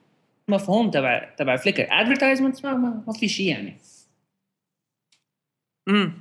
المفهوم 0.48 0.90
تبع 0.90 1.30
تبع 1.38 1.56
Flickr 1.56 1.86
advertisement 1.90 2.66
ما, 2.66 2.74
ما, 2.74 3.02
ما 3.06 3.12
في 3.12 3.28
شيء 3.28 3.46
يعني. 3.46 3.76
امم 5.88 6.12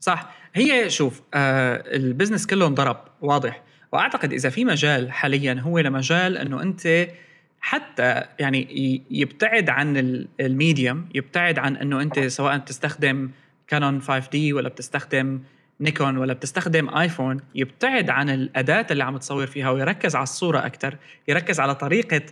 صح. 0.00 0.32
هي 0.54 0.90
شوف 0.90 1.22
آه 1.34 1.96
ال 1.96 2.02
business 2.02 2.46
كله 2.46 2.66
انضرب 2.66 2.96
واضح. 3.20 3.62
وأعتقد 3.92 4.32
إذا 4.32 4.50
في 4.50 4.64
مجال 4.64 5.12
حاليا 5.12 5.60
هو 5.60 5.78
لمجال 5.78 6.38
إنه 6.38 6.62
أنت 6.62 7.08
حتى 7.60 8.22
يعني 8.38 9.02
يبتعد 9.10 9.68
عن 9.70 9.96
ال 10.40 10.50
medium 10.50 11.08
يبتعد 11.14 11.58
عن 11.58 11.76
إنه 11.76 12.02
أنت 12.02 12.18
سواء 12.20 12.58
تستخدم 12.58 13.30
Canon 13.68 14.02
5D 14.02 14.52
ولا 14.52 14.68
بتستخدم 14.68 15.40
نيكون 15.80 16.16
ولا 16.16 16.32
بتستخدم 16.32 16.88
iPhone 16.88 17.40
يبتعد 17.54 18.10
عن 18.10 18.30
الأداة 18.30 18.86
اللي 18.90 19.04
عم 19.04 19.16
تصور 19.16 19.46
فيها 19.46 19.70
ويركز 19.70 20.16
على 20.16 20.22
الصورة 20.22 20.66
أكثر 20.66 20.96
يركز 21.28 21.60
على 21.60 21.74
طريقة 21.74 22.22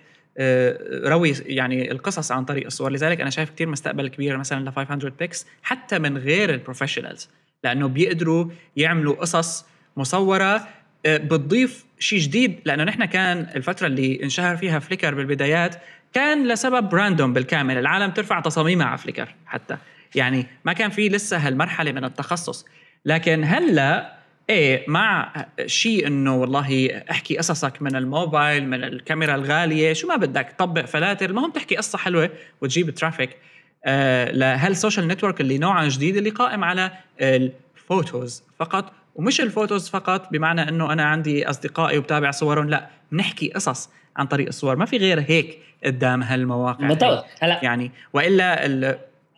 روي 1.05 1.35
يعني 1.47 1.91
القصص 1.91 2.33
عن 2.33 2.45
طريق 2.45 2.67
الصور. 2.67 2.93
لذلك 2.93 3.21
أنا 3.21 3.31
شايف 3.31 3.51
كثير 3.51 3.69
مستقبل 3.69 4.09
كبير 4.09 4.37
مثلا 4.37 4.69
ل 4.69 4.73
500px 4.73 5.47
حتى 5.63 5.99
من 5.99 6.19
غير 6.19 6.51
ال 6.51 6.57
professionals 6.57 7.29
لأنه 7.65 7.89
بيقدروا 7.89 8.47
يعملوا 8.77 9.15
قصص 9.15 9.65
مصورة 9.97 10.69
آه، 11.07 11.17
بتضيف 11.17 11.85
شيء 11.99 12.19
جديد. 12.19 12.61
لأنه 12.65 12.85
نحن 12.85 13.05
كان 13.05 13.47
الفترة 13.57 13.87
اللي 13.87 14.23
انشهر 14.23 14.57
فيها 14.57 14.79
Flickr 14.79 15.15
بالبدايات 15.15 15.77
كان 16.13 16.49
لسبب 16.49 16.95
random 16.95 17.33
بالكامل. 17.33 17.79
العالم 17.79 18.11
ترفع 18.11 18.41
تصاميمها 18.41 18.87
على 18.87 18.99
Flickr 18.99 19.35
حتى. 19.47 19.77
يعني 20.15 20.47
ما 20.65 20.73
كان 20.73 20.91
في 20.91 21.09
لسه 21.09 21.37
هالمرحلة 21.37 21.93
من 21.93 22.05
التخصص. 22.05 22.67
لكن 23.05 23.45
هلأ 23.45 24.20
إيه 24.51 24.85
مع 24.89 25.33
شيء 25.67 26.07
إنه 26.07 26.37
والله 26.37 27.03
أحكي 27.11 27.39
قصصك 27.39 27.83
من 27.83 27.97
الموبايل 27.97 28.69
من 28.69 28.85
الكاميرا 28.85 29.35
الغالية 29.35 29.93
شو 29.93 30.09
ما 30.09 30.17
بدك 30.17 30.55
طبق 30.59 30.85
فلاتر 30.85 31.31
المهم 31.31 31.51
تحكي 31.51 31.77
قصة 31.77 31.99
حلوة 31.99 32.31
وتجيب 32.61 32.91
traffic 32.91 33.37
آه 33.85 34.33
لهال 34.33 34.58
social 34.58 35.09
network 35.09 35.41
اللي 35.41 35.59
نوعا 35.59 35.89
جديد 35.89 36.17
اللي 36.17 36.31
قائم 36.31 36.65
على 36.65 36.91
ال 37.21 37.38
photos 37.38 38.43
فقط 38.59 38.93
ومش 39.15 39.41
ال 39.41 39.48
photos 39.48 39.89
فقط 39.89 40.33
بمعنى 40.33 40.69
إنه 40.69 40.93
أنا 40.93 41.05
عندي 41.05 41.51
أصدقائي 41.51 41.99
وبتابع 41.99 42.31
صورهم 42.31 42.71
لا 42.71 42.89
بنحكي 43.13 43.49
قصص 43.49 43.91
عن 44.17 44.27
طريق 44.27 44.47
الصور. 44.47 44.77
ما 44.77 44.85
في 44.85 44.97
غير 44.97 45.21
هيك 45.21 45.59
قدام 45.85 46.23
هالمواقع. 46.23 46.89
بالضبط. 46.89 47.25
هلا 47.41 47.61
يعني 47.63 47.91
وإلا 48.13 48.67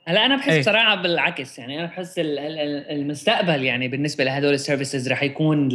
هلا 0.07 0.27
أنا 0.27 0.37
بحس 0.37 0.49
إيه. 0.49 0.61
بصراحة 0.61 0.95
بالعكس 0.95 1.59
يعني 1.59 1.79
أنا 1.79 1.87
بحس 1.87 2.15
المستقبل 2.19 3.65
يعني 3.65 3.89
بالنسبة 3.89 4.25
لهدول 4.25 4.55
ال 4.55 4.61
services 4.61 5.09
رح 5.09 5.23
يكون 5.23 5.69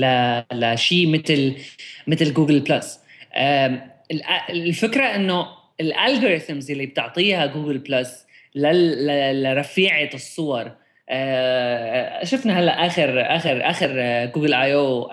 لشيء 0.54 1.08
مثل 1.08 1.56
مثل 2.08 2.34
Google 2.34 2.60
Plus 2.60 3.00
الفكرة 4.50 5.04
إنه 5.04 5.48
ال 5.80 5.88
algorithms 5.88 6.72
اللي 6.72 6.86
بتعطيها 6.86 7.46
Google 7.46 7.78
Plus 7.78 8.28
لرفيعة 8.56 10.10
الصور 10.14 10.72
آه، 11.10 12.24
شفنا 12.24 12.60
هلأ 12.60 12.86
اخر 12.88 13.36
اخر 13.36 13.70
آخر 13.70 14.26
Google 14.26 14.54
I/O 14.54 15.10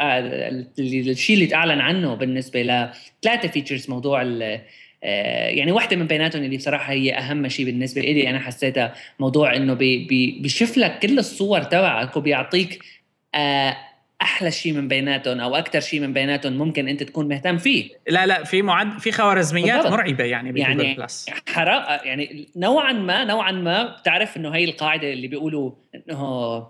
الشيء 0.79 1.37
اللي 1.37 1.47
تعلن 1.47 1.81
عنه 1.81 2.15
بالنسبة 2.15 2.63
لثلاثه 2.63 3.49
features 3.49 3.91
موضوع 3.91 4.23
يعني 5.49 5.73
واحدة 5.73 5.97
من 5.97 6.07
بيناتهم 6.07 6.43
اللي 6.43 6.57
بصراحة 6.57 6.93
هي 6.93 7.15
أهم 7.15 7.49
شيء 7.49 7.65
بالنسبة 7.67 8.01
لي 8.01 8.31
أنا 8.31 8.39
حسيتها 8.39 8.95
موضوع 9.21 9.57
إنه 9.57 9.75
بي 9.75 10.05
بي 10.05 10.39
بيشوف 10.41 10.77
لك 10.79 10.99
كل 10.99 11.19
الصور 11.19 11.63
تبعك 11.63 12.17
وبيعطيك 12.17 12.85
آه، 13.35 13.77
أحلى 14.23 14.51
شيء 14.51 14.73
من 14.73 14.89
بيناتهم 14.89 15.41
أو 15.41 15.57
أكثر 15.57 15.81
شيء 15.81 16.01
من 16.01 16.13
بيناتهم 16.13 16.53
ممكن 16.53 16.89
أنت 16.89 17.03
تكون 17.03 17.29
مهتم 17.29 17.59
فيه. 17.59 17.91
لا 18.09 18.27
لا 18.27 18.45
في 18.45 18.63
معد 18.63 18.99
في 18.99 19.13
خوارزميات 19.13 19.77
بالضبط. 19.77 19.93
مرعبة 19.93 20.25
يعني 20.25 20.61
يعني 20.61 20.95
Plus. 20.95 21.27
حرا 21.49 22.05
يعني 22.05 22.49
نوعا 22.57 22.93
ما 22.93 23.25
نوعا 23.25 23.53
ما 23.53 23.97
بتعرف 23.97 24.37
إنه 24.37 24.51
هي 24.51 24.65
القاعدة 24.65 25.13
اللي 25.13 25.29
بيقولوا 25.29 25.73
إنه 25.95 26.67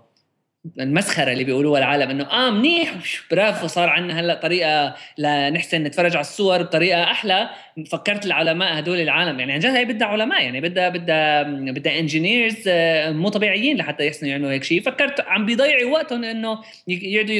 المسخرة 0.79 1.31
اللي 1.31 1.43
بيقولوها 1.43 1.79
العالم 1.79 2.09
إنه 2.09 2.23
آه 2.23 2.51
منيح 2.51 2.93
برافو 3.31 3.67
صار 3.67 3.89
عندنا 3.89 4.19
هلأ 4.19 4.33
طريقة 4.33 4.95
لنحسن 5.17 5.83
نتفرج 5.83 6.11
على 6.11 6.21
الصور 6.21 6.61
بطريقة 6.61 7.03
أحلى. 7.03 7.49
فكرت 7.91 8.25
العلماء 8.25 8.79
هدول 8.79 8.99
العالم 8.99 9.39
يعني 9.39 9.53
عن 9.53 9.59
جد 9.59 9.65
هي 9.65 9.85
بدها 9.85 10.07
علماء 10.07 10.43
يعني 10.43 10.61
بدها 10.61 10.89
بدها 10.89 11.43
بدها 11.43 11.99
engineers 11.99 12.63
آه، 12.67 13.11
مو 13.11 13.29
طبيعيين 13.29 13.77
لحتى 13.77 14.07
يحسنوا 14.07 14.31
يعملوا 14.31 14.51
هيك 14.51 14.63
شيء. 14.63 14.81
فكرت 14.81 15.21
عم 15.21 15.45
بيضيعوا 15.45 15.91
وقتهم 15.91 16.23
إنه 16.23 16.59
يقعدوا 16.87 17.35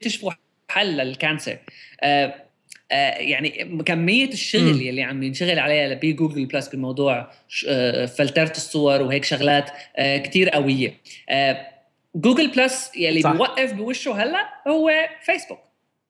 يكتشفوا 0.00 0.32
حل 0.70 0.96
لل 0.96 1.09
cancer. 1.09 1.56
آه 2.02 2.34
آه 2.92 3.10
يعني 3.10 3.50
كمية 3.86 4.28
الشغل. 4.28 4.82
يلي 4.82 5.02
عم 5.02 5.22
ينشغل 5.22 5.58
عليها 5.58 5.94
ب 5.94 6.01
Google 6.01 6.46
Plus 6.46 6.68
بموضوع 6.68 7.30
آه، 7.68 8.06
فلترة 8.06 8.50
الصور 8.50 9.02
وهيك 9.02 9.24
شغلات 9.24 9.70
كتير 9.98 10.48
قوية. 10.48 10.94
آه 11.28 11.77
Google 12.20 12.50
Plus 12.50 12.90
يلي 12.96 13.22
صح. 13.22 13.32
بيوقف 13.32 13.72
بوشه 13.72 14.22
هلا 14.22 14.48
هو 14.68 14.90
Facebook. 15.22 15.58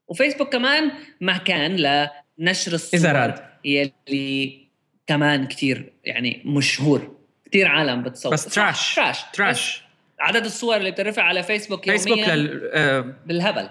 و 0.09 0.14
Facebook 0.14 0.53
كمان 0.53 0.91
مكان 1.21 1.77
لنشر 1.77 2.73
الصور 2.73 3.13
راد. 3.13 3.45
يلي 3.65 4.69
كمان 5.07 5.47
كتير 5.47 5.93
يعني 6.05 6.43
مشهور. 6.45 7.17
كتير 7.45 7.69
عالم 7.69 8.03
بتصور. 8.03 8.33
بس 8.33 8.45
trash. 8.45 8.95
trash. 8.95 9.23
trash. 9.33 9.83
عدد 10.21 10.45
الصور 10.45 10.77
اللي 10.77 10.91
بترفع 10.91 11.23
على 11.23 11.43
فيسبوك 11.43 11.87
يوميا 11.87 11.99
فيسبوك 11.99 12.19
لل 12.19 12.71
آه، 12.73 13.15
بالهبل. 13.27 13.71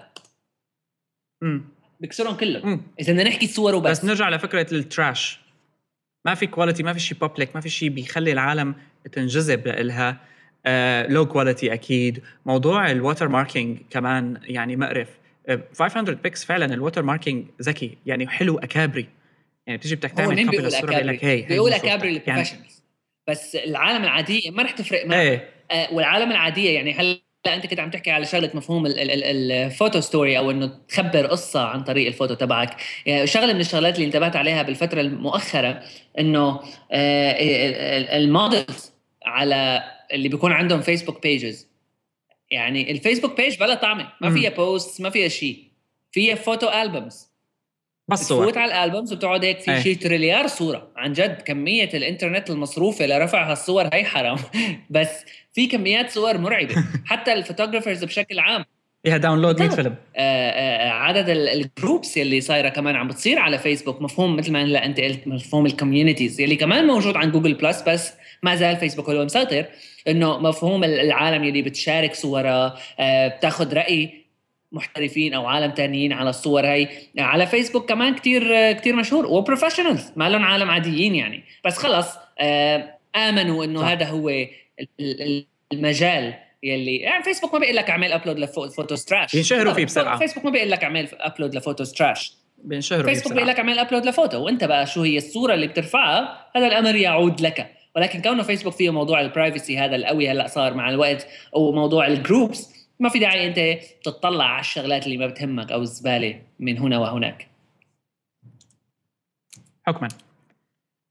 مم. 1.42 1.66
بكسرهم 2.00 2.38
كلهم. 2.38 2.84
إذا 3.00 3.14
بدنا 3.14 3.30
نحكي 3.30 3.48
صور 3.48 3.76
وبس. 3.76 4.00
بس 4.00 4.06
نرجع 4.06 4.30
لفكرة 4.30 4.74
ال 4.74 4.83
trash. 4.83 5.40
ما 6.26 6.36
في 6.36 6.48
quality 6.48 6.84
ما 6.84 6.94
في 6.94 7.00
شيء 7.00 7.18
public 7.18 7.56
ما 7.56 7.62
في 7.62 7.70
شيء 7.70 7.90
بيخلي 7.90 8.32
العالم 8.32 8.76
تنجذب 9.12 9.68
لها 9.68 10.18
لو 11.10 11.26
quality 11.26 11.74
أكيد. 11.74 12.24
موضوع 12.46 12.92
ال 12.92 13.28
watermarking 13.28 13.78
كمان 13.90 14.38
يعني 14.44 14.76
مقرف. 14.76 15.08
آه، 15.50 15.60
500px 15.80 16.46
فعلا 16.46 16.74
ال 16.74 17.04
watermarking 17.04 17.46
ذكي 17.62 17.98
يعني 18.06 18.28
حلو 18.28 18.58
أكابري. 18.60 19.08
يعني 19.68 19.78
بتيجي 19.78 19.96
بدك 19.96 20.12
تعمل 20.12 20.30
copy 20.36 20.50
بيقول 20.50 20.66
للصورة 20.66 20.90
بيقول 20.90 21.08
لك؟ 21.08 21.26
هي 21.26 21.42
بيقول. 21.42 21.74
أكابري 21.74 22.08
يعني 22.08 22.20
لل 22.20 22.28
professionals 22.28 22.84
بس 23.28 23.56
العالم 23.56 24.04
العادية 24.04 24.52
ما 24.52 24.64
رح 24.64 24.72
تفرق 24.72 25.06
معها 25.06 25.22
إيه. 25.22 25.50
آه، 25.72 25.94
والعالم 25.94 26.32
العادية 26.32 26.70
يعني 26.76 26.94
هلا 26.94 27.20
أنت 27.48 27.66
كنت 27.68 27.80
عم 27.80 27.90
تحكي 27.90 28.12
على 28.12 28.26
شغلة 28.26 28.52
مفهوم 28.54 28.86
ال- 28.86 29.00
ال- 29.00 29.12
ال- 29.24 29.52
ال 29.52 29.60
photo 29.60 30.00
story 30.00 30.38
أو 30.38 30.52
إنه 30.52 30.72
تخبر 30.90 31.26
قصة 31.26 31.66
عن 31.66 31.84
طريق 31.84 32.08
الفوتو 32.08 32.34
تبعك. 32.34 32.76
يعني 33.06 33.28
شغلة 33.28 33.54
من 33.54 33.60
الشغلات 33.60 33.96
اللي 33.96 34.06
انتبهت 34.06 34.36
عليها 34.36 34.62
بالفترة 34.64 35.02
المؤخرة 35.02 35.84
إنه 36.20 36.60
آه، 36.92 37.32
ال- 37.32 37.76
ال- 37.76 38.10
ال 38.10 38.21
models 38.21 38.92
على 39.26 39.84
اللي 40.14 40.30
بيكون 40.30 40.52
عندهم 40.52 40.82
فيسبوك 40.82 41.24
pages 41.24 41.68
يعني 42.52 42.92
الفيسبوك 42.92 43.38
page 43.38 43.60
بلا 43.60 43.76
طعمة. 43.76 44.12
ما. 44.22 44.30
فيها 44.34 44.50
post 44.50 45.02
ما 45.02 45.10
فيها 45.10 45.28
شيء 45.28 45.64
فيها 46.12 46.36
photo 46.36 46.70
albums 46.70 47.28
بس 48.08 48.28
صور. 48.28 48.40
بتفوت 48.46 48.58
على 48.58 48.74
الالبومز 48.74 49.14
وبتقعد 49.14 49.46
هيك 49.46 49.60
في 49.60 49.72
إيه. 49.72 49.80
شيء 49.82 49.98
تريليار 49.98 50.48
صورة. 50.48 50.92
عن 50.96 51.14
جد 51.14 51.42
كمية 51.42 51.90
الإنترنت 51.94 52.50
المصروفة 52.50 53.06
لرفع 53.06 53.52
هالصور 53.52 53.90
هي 53.94 54.04
حرام. 54.06 54.38
بس 54.90 55.26
في 55.54 55.68
كميات 55.68 56.10
صور 56.10 56.38
مرعبة. 56.38 56.76
حتى 57.06 57.34
ال 57.34 57.39
photographers 57.39 58.04
بشكل 58.04 58.40
عام. 58.40 58.66
فيها 59.04 59.18
download 59.18 59.60
100 59.60 59.68
بالضبط. 59.70 59.76
فيلم. 59.86 59.96
آه، 60.16 60.50
آه، 60.50 60.90
عدد 60.90 61.30
ال- 61.30 61.50
ال 61.50 61.59
groups 61.59 62.18
يلي 62.18 62.42
صايرة 62.42 62.70
كمان 62.70 62.96
عم 62.96 63.08
بتصير 63.08 63.40
على 63.40 63.58
فيسبوك 63.60 64.02
مفهوم 64.02 64.36
مثل 64.36 64.52
ما 64.52 64.64
هلا 64.64 64.86
أنت 64.86 65.00
قلت 65.00 65.28
مفهوم 65.28 65.66
ال 65.66 65.72
communities 65.72 66.42
يلي 66.42 66.56
كمان 66.56 66.88
موجود 66.88 67.16
عن 67.18 67.32
جوجل 67.32 67.54
بلس 67.54 67.82
بس 67.82 68.14
ما 68.44 68.56
زال 68.56 68.78
فيسبوك 68.78 69.10
هو 69.10 69.26
مسيطر 69.26 69.66
إنه 70.08 70.38
مفهوم 70.40 70.84
ال- 70.84 71.00
العالم 71.00 71.44
يلي 71.44 71.62
بتشارك 71.62 72.14
صورها 72.16 72.78
آه، 73.00 73.28
بتاخذ 73.28 73.74
رأي 73.74 74.28
محترفين 74.72 75.34
أو 75.34 75.46
عالم 75.46 75.72
تانيين 75.72 76.14
على 76.14 76.30
الصور 76.30 76.66
هي 76.68 76.88
على 77.20 77.48
فيسبوك 77.48 77.90
كمان 77.90 78.16
كتير 78.16 78.72
كتير 78.72 78.96
مشهور 78.96 79.26
وب 79.26 79.37
professionals 79.37 80.12
ما 80.16 80.30
لهم 80.30 80.44
عالم 80.46 80.72
عاديين 80.72 81.16
يعني. 81.16 81.44
بس 81.66 81.78
خلص 81.78 82.08
آه، 82.40 82.94
آمنوا 83.16 83.66
إنه. 83.66 83.84
هذا 83.84 84.06
هو 84.06 84.30
ال- 84.30 84.48
ال- 85.00 85.46
المجال 85.74 86.34
يلي 86.64 86.98
يعني 86.98 87.24
فيسبوك 87.24 87.54
ما 87.54 87.60
بيقول 87.60 87.76
لك 87.76 87.90
اعمل 87.90 88.12
upload 88.12 88.40
ل 88.40 88.49
photos 88.49 89.06
trash 89.06 89.36
بينشهروا 89.36 89.74
فيه 89.74 89.86
بسرعة. 89.86 90.18
فيسبوك 90.20 90.46
ما 90.46 90.52
بيقول 90.52 90.72
لك 90.72 90.84
اعمل 90.84 91.08
upload 91.14 91.56
ل 91.56 91.61
photos 91.61 91.92
trash 91.94 92.34
بينشهروا 92.64 93.04
فيسبوك 93.04 93.34
بيقول 93.34 93.44
بسرعة. 93.44 93.54
لك 93.54 93.60
اعمل 93.60 93.80
upload 93.80 94.06
ل 94.06 94.11
photo. 94.11 94.46
وأنت 94.46 94.64
بقى 94.64 94.86
شو 94.88 95.02
هي 95.02 95.18
الصورة 95.18 95.54
اللي 95.54 95.68
بترفعها؟ 95.68 96.48
هذا 96.56 96.68
الأمر 96.68 96.96
يعود 96.96 97.42
لك. 97.42 97.72
ولكن 97.98 98.22
كونه 98.22 98.44
فيسبوك 98.44 98.74
فيه 98.74 98.90
موضوع 98.90 99.22
ال 99.22 99.29
privacy 99.29 99.78
هذا 99.78 99.96
القوي 99.96 100.30
هلأ 100.30 100.48
صار 100.48 100.74
مع 100.74 100.90
الوقت 100.90 101.28
وموضوع 101.54 102.08
ال 102.08 102.18
groups 102.18 102.78
ما 103.00 103.10
في 103.10 103.20
داعي 103.20 103.48
أنت 103.48 103.84
تطلع 104.04 104.46
على 104.46 104.60
الشغلات 104.60 105.06
اللي 105.06 105.18
ما 105.18 105.28
بتهمك 105.28 105.72
أو 105.72 105.82
الزبالة 105.82 106.42
من 106.60 106.78
هنا 106.78 107.00
وهناك. 107.00 107.48
حكما. 109.88 110.08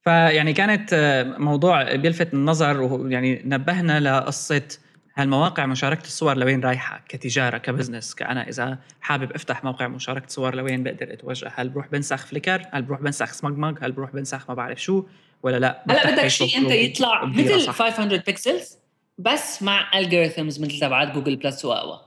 فيعني 0.04 0.52
كانت 0.52 0.92
آه، 0.92 1.22
موضوع 1.22 1.94
بيلفت 1.94 2.34
النظر 2.34 2.80
ويعني 2.80 3.42
نبهنا 3.44 4.00
لقصة 4.00 4.78
هالمواقع 5.14 5.66
مشاركة 5.66 6.04
الصور 6.04 6.36
لوين 6.36 6.60
رايحة 6.60 7.04
كتجارة 7.08 7.58
ك 7.58 7.64
business. 7.64 8.14
كأنا 8.14 8.48
إذا 8.48 8.78
حابب 9.00 9.32
أفتح 9.32 9.64
موقع 9.64 9.88
مشاركة 9.88 10.28
صور 10.28 10.54
لوين 10.54 10.82
بقدر 10.82 11.12
أتوجه؟ 11.12 11.52
هل 11.54 11.68
بروح 11.68 11.88
بنسخ 11.88 12.26
فليكر؟ 12.26 12.62
هل 12.72 12.82
بروح 12.82 13.00
بنسخ 13.00 13.32
سمجمج؟ 13.32 13.78
هل 13.82 13.92
بروح 13.92 14.10
بنسخ 14.10 14.48
ما 14.48 14.54
بعرف 14.54 14.82
شو؟ 14.82 15.04
ولا 15.42 15.56
لا؟ 15.56 15.82
هلا 15.90 16.10
بدك 16.10 16.26
شيء 16.26 16.58
انت 16.58 16.70
يطلع 16.70 17.24
مثل 17.24 17.60
صح. 17.60 17.72
500 17.72 18.20
بيكسلز 18.20 18.78
بس 19.18 19.62
مع 19.62 19.98
algorithms 19.98 20.60
مثل 20.60 20.80
تبعات 20.80 21.12
جوجل 21.12 21.36
بلس 21.36 21.64
واقوى 21.64 22.00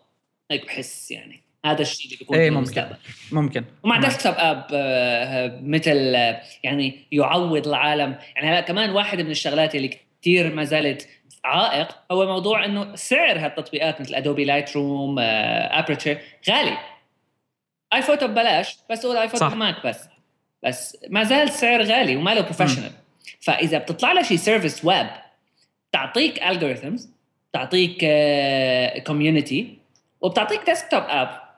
هيك 0.51 0.65
بحس 0.65 1.11
يعني. 1.11 1.43
هذا 1.65 1.81
الشيء 1.81 2.05
اللي 2.05 2.17
بيكون 2.17 2.37
في 2.37 2.49
ممكن. 2.49 2.85
ممكن. 3.31 3.65
ومع. 3.83 3.99
desktop 3.99 4.33
app 4.37 4.67
آه، 4.73 5.59
مثل 5.63 6.13
آه، 6.15 6.41
يعني 6.63 7.07
يعوض 7.11 7.67
العالم. 7.67 8.15
يعني 8.35 8.49
هلا 8.49 8.61
كمان 8.61 8.89
واحد 8.89 9.21
من 9.21 9.31
الشغلات 9.31 9.75
اللي 9.75 9.99
كثير 10.21 10.55
ما 10.55 10.63
زالت 10.63 11.07
عائق 11.45 11.87
هو 12.11 12.25
موضوع 12.25 12.65
إنه 12.65 12.95
سعر 12.95 13.39
هالتطبيقات 13.39 14.01
مثل 14.01 14.15
ادوبي 14.15 14.45
لايت 14.45 14.75
روم 14.75 15.19
ابرتشر 15.19 16.17
غالي. 16.49 16.77
اي 17.93 18.01
فوتو 18.01 18.27
ببلاش 18.27 18.77
بس 18.89 19.05
قول 19.05 19.17
اي 19.17 19.29
فوتو 19.29 19.49
صح. 19.49 19.55
معك 19.55 19.85
بس. 19.85 20.07
بس 20.63 20.97
ما 21.09 21.23
زال 21.23 21.49
سعر 21.49 21.83
غالي 21.83 22.15
وما 22.15 22.33
له 22.33 22.41
professional 22.41 22.91
فإذا 23.39 23.77
بتطلع 23.77 24.11
لها 24.11 24.23
شيء 24.23 24.37
service 24.37 24.85
web 24.85 25.07
تعطيك 25.91 26.43
algorithms 26.43 27.09
تعطيك 27.53 28.05
community 29.07 29.77
وبتعطيك 30.21 30.65
desktop 30.65 31.03
app 31.07 31.49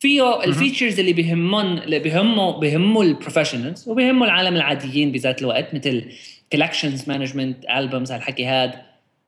فيه 0.00 0.44
ال 0.44 0.50
features 0.50 1.00
اللي 1.00 1.12
بيهمون 1.12 1.78
اللي 1.78 1.98
بيهموا 1.98 2.58
بيهموا 2.58 3.04
ال 3.04 3.10
professionals 3.10 3.88
وبيهموا 3.88 4.26
العالم 4.26 4.56
العاديين 4.56 5.12
بذات 5.12 5.42
الوقت 5.42 5.74
مثل 5.74 6.12
collections 6.52 7.08
management 7.08 7.64
albums 7.64 8.12
هالحكي 8.12 8.44
هاد. 8.44 8.82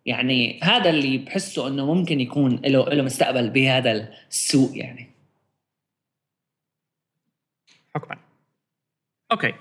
يعني 0.06 0.60
هذا 0.62 0.90
اللي 0.90 1.18
بحسه 1.18 1.68
إنه 1.68 1.94
ممكن 1.94 2.20
يكون 2.20 2.60
له 2.64 2.84
له 2.88 3.02
مستقبل 3.02 3.50
بهذا 3.50 4.10
السوق 4.30 4.70
يعني. 4.74 5.10
حكما. 7.94 8.18
أوكي. 9.32 9.54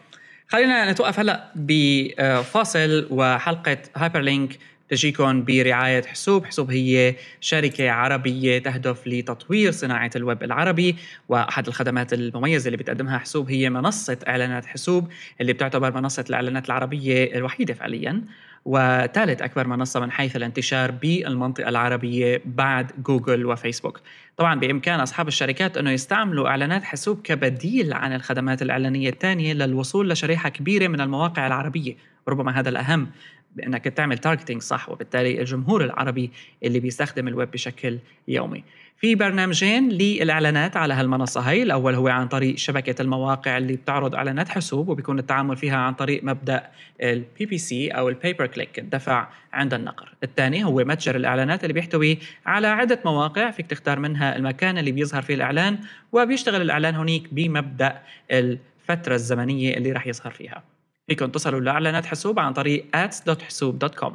خلينا 0.48 0.92
نتوقف 0.92 1.20
هلا 1.20 1.52
بفاصل 1.56 3.08
وحلقة 3.12 3.78
هايبر 3.96 4.20
لينك 4.20 4.60
تجيكم 4.89 5.43
برعاية 5.43 6.04
حسوب. 6.04 6.45
حسوب 6.45 6.71
هي 6.71 7.15
شركة 7.41 7.91
عربية 7.91 8.60
تهدف 8.60 9.08
لتطوير 9.08 9.71
صناعة 9.71 10.12
الويب 10.15 10.43
العربي 10.43 10.95
وأحد 11.30 11.67
الخدمات 11.67 12.13
المميزة 12.13 12.67
اللي 12.67 12.78
بتقدمها 12.78 13.17
حسوب 13.17 13.50
هي 13.52 13.69
منصة 13.69 14.17
إعلانات 14.28 14.65
حسوب 14.65 15.08
اللي 15.41 15.54
بتعتبر 15.54 15.91
منصة 15.91 16.26
الإعلانات 16.30 16.65
العربية 16.65 17.36
الوحيدة 17.36 17.73
فعليا. 17.73 18.23
وثالث 18.65 19.41
أكبر 19.41 19.67
منصة 19.67 20.00
من 20.00 20.12
حيث 20.12 20.36
الانتشار 20.36 20.91
بالمنطقة 20.91 21.69
العربية 21.69 22.41
بعد 22.45 22.91
جوجل 23.04 23.45
وفيسبوك. 23.45 24.02
طبعا 24.38 24.60
بإمكان 24.60 25.00
أصحاب 25.00 25.28
الشركات 25.28 25.78
أنه 25.78 25.91
يستعملوا 25.91 26.47
إعلانات 26.47 26.84
حسوب 26.84 27.21
كبديل 27.21 27.93
عن 27.93 28.13
الخدمات 28.13 28.62
الإعلانية 28.62 29.10
الثانية 29.10 29.54
للوصول 29.54 30.10
لشريحة 30.10 30.50
كبيرة 30.50 30.88
من 30.88 31.02
المواقع 31.02 31.47
العربية. 31.47 31.95
وربما 32.28 32.60
هذا 32.60 32.69
الأهم. 32.69 33.08
بأنك 33.56 33.84
تعمل 33.84 34.18
targeting 34.18 34.62
صح 34.62 34.90
وبالتالي 34.90 35.40
الجمهور 35.40 35.84
العربي 35.84 36.32
اللي 36.64 36.80
بيستخدم 36.80 37.28
الويب 37.28 37.52
بشكل 37.52 38.00
يومي. 38.28 38.64
في 38.98 39.16
برنامجين 39.16 39.90
للإعلانات 39.90 40.78
على 40.78 40.94
هالمنصة 40.94 41.42
هي، 41.42 41.64
الأول 41.64 41.96
هو 41.96 42.08
عن 42.08 42.28
طريق 42.28 42.58
شبكة 42.58 43.02
المواقع 43.02 43.58
اللي 43.58 43.76
بتعرض 43.76 44.16
إعلانات 44.16 44.50
حسوب 44.50 44.90
وبيكون 44.90 45.20
التعامل 45.20 45.58
فيها 45.58 45.78
عن 45.78 45.94
طريق 45.94 46.24
مبدأ 46.24 46.64
ال 47.04 47.46
PPC 47.46 47.90
أو 47.90 48.10
ال 48.10 48.15
pay 48.15 48.31
per 48.31 48.48
click 48.48 48.80
الدفع 48.80 49.28
عند 49.54 49.74
النقر. 49.74 50.14
الثاني 50.24 50.64
هو 50.64 50.76
متجر 50.76 51.16
الإعلانات 51.16 51.64
اللي 51.64 51.74
بيحتوي 51.74 52.18
على 52.46 52.68
عدة 52.68 53.00
مواقع 53.06 53.52
فيك 53.52 53.68
تختار 53.68 54.00
منها 54.00 54.36
المكان 54.36 54.78
اللي 54.78 54.92
بيظهر 54.92 55.22
فيه 55.22 55.36
الإعلان 55.36 55.78
وبيشتغل 56.12 56.62
الإعلان 56.62 56.96
هنيك 56.96 57.34
بمبدأ 57.34 58.02
الفترة 58.32 59.16
الزمنية 59.16 59.78
اللي 59.78 59.92
راح 59.92 60.08
يظهر 60.08 60.32
فيها. 60.32 60.64
فيكم 61.08 61.26
تصلوا 61.26 61.60
لإعلانات 61.60 62.06
حسوب 62.06 62.39
عن 62.39 62.54
طريق 62.54 62.86
ads.hsoub.com 62.96 64.12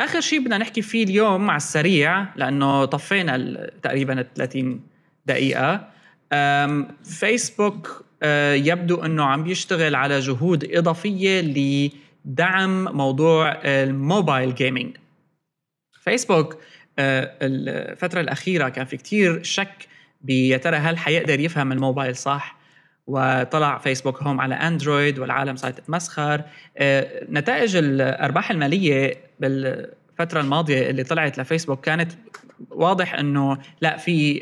آخر 0.00 0.20
شيء 0.20 0.40
بدنا 0.40 0.58
نحكي 0.58 0.82
فيه 0.82 1.04
اليوم 1.04 1.50
على 1.50 1.56
السريع 1.56 2.26
لأنه 2.36 2.84
طفينا 2.84 3.66
تقريبا 3.82 4.20
ال 4.20 4.34
30 4.34 4.80
دقيقة. 5.26 5.88
أم، 6.32 6.88
فيسبوك 7.04 8.04
آه، 8.22 8.54
يبدو 8.54 9.04
إنه 9.04 9.24
عم 9.24 9.44
بيشتغل 9.44 9.94
على 9.94 10.20
جهود 10.20 10.64
إضافية 10.74 11.40
لدعم 11.40 12.84
موضوع 12.84 13.52
الموبايل 13.64 14.54
جيمنج 14.54 14.96
فيسبوك 16.04 16.58
آه، 16.98 17.32
الفترة 17.42 18.20
الأخيرة 18.20 18.68
كان 18.68 18.84
في 18.84 18.96
كتير 18.96 19.42
شك 19.42 19.88
بيا 20.22 20.56
ترى 20.56 20.76
هل 20.76 20.98
حيقدر 20.98 21.40
يفهم 21.40 21.72
الموبايل 21.72 22.16
صح؟ 22.16 22.56
وطلع 23.06 23.78
فيسبوك 23.78 24.22
هوم 24.22 24.40
على 24.40 24.54
أندرويد 24.54 25.18
والعالم 25.18 25.56
صارت 25.56 25.78
تتمسخر. 25.78 26.42
آه، 26.78 27.26
نتائج 27.30 27.76
الأرباح 27.76 28.50
المالية 28.50 29.14
بالفترة 29.40 30.40
الماضية 30.40 30.90
اللي 30.90 31.04
طلعت 31.04 31.38
لفيسبوك 31.38 31.84
كانت 31.84 32.12
واضح 32.70 33.14
إنه 33.14 33.58
لا 33.80 33.96
في 33.96 34.40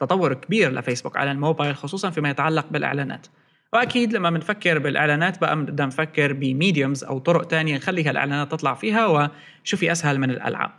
تطور 0.00 0.34
كبير 0.34 0.72
لفيسبوك 0.72 1.16
على 1.16 1.30
الموبايل 1.30 1.76
خصوصا 1.76 2.10
فيما 2.10 2.30
يتعلق 2.30 2.66
بالإعلانات. 2.70 3.26
وأكيد 3.72 4.12
لما 4.12 4.30
بنفكر 4.30 4.78
بالإعلانات 4.78 5.40
بقى 5.40 5.56
بدنا 5.56 5.86
نفكر 5.86 6.32
ب 6.32 6.41
mediums 6.41 7.04
أو 7.04 7.18
طرق 7.18 7.44
تانية 7.46 7.76
نخلي 7.76 8.04
هالاعلانات 8.04 8.50
تطلع 8.52 8.74
فيها 8.74 9.06
وشو 9.06 9.76
في 9.76 9.92
أسهل 9.92 10.18
من 10.20 10.30
الألعاب. 10.30 10.70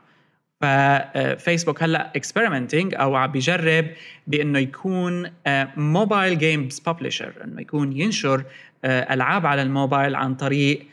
ففيسبوك 0.62 1.84
هلأ 1.84 2.12
experimenting 2.16 2.96
أو 2.96 3.16
عم 3.16 3.32
بيجرب 3.32 3.86
بإنه 4.28 4.60
يكون 4.60 5.32
mobile 5.78 6.38
games 6.38 6.80
publisher 6.80 7.34
إنه 7.44 7.62
يكون 7.62 7.98
ينشر 7.98 8.44
آه، 8.86 9.14
ألعاب 9.14 9.46
على 9.46 9.62
الموبايل 9.62 10.16
عن 10.16 10.36
طريق 10.36 10.86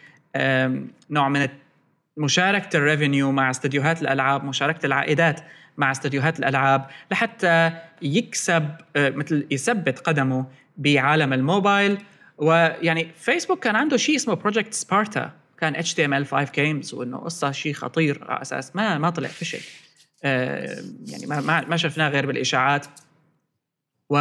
نوع 1.10 1.28
من 1.28 1.48
مشاركة 2.16 2.76
ال 2.76 2.83
revenue 2.83 3.32
مع 3.32 3.50
استديوهات 3.50 4.02
الألعاب 4.02 4.44
مشاركة 4.44 4.86
العائدات 4.86 5.40
مع 5.76 5.90
استديوهات 5.90 6.38
الألعاب 6.38 6.86
لحتى 7.10 7.70
يكسب 8.02 8.68
آه، 8.96 9.10
مثل 9.10 9.46
يثبت 9.50 9.98
قدمه 9.98 10.46
بعالم 10.76 11.32
الموبايل. 11.32 11.98
ويعني 12.38 13.08
فيسبوك 13.16 13.64
كان 13.64 13.76
عنده 13.76 13.96
شيء 13.96 14.16
اسمه 14.16 14.34
Project 14.34 14.74
Spartan 14.74 15.32
كان 15.58 15.76
HTML 15.76 16.26
5 16.26 16.52
games 16.52 16.94
وإنه 16.94 17.18
قصة 17.18 17.52
شيء 17.52 17.72
خطير 17.72 18.24
على 18.28 18.42
أساس 18.42 18.76
ما 18.76 18.98
ما 18.98 19.10
طلع 19.10 19.28
فشل. 19.28 19.60
آه، 20.24 20.82
يعني 21.06 21.26
ما 21.26 21.64
ما 21.68 21.76
شفناه 21.76 22.08
غير 22.08 22.26
بالإشاعات. 22.26 22.86
و 24.10 24.16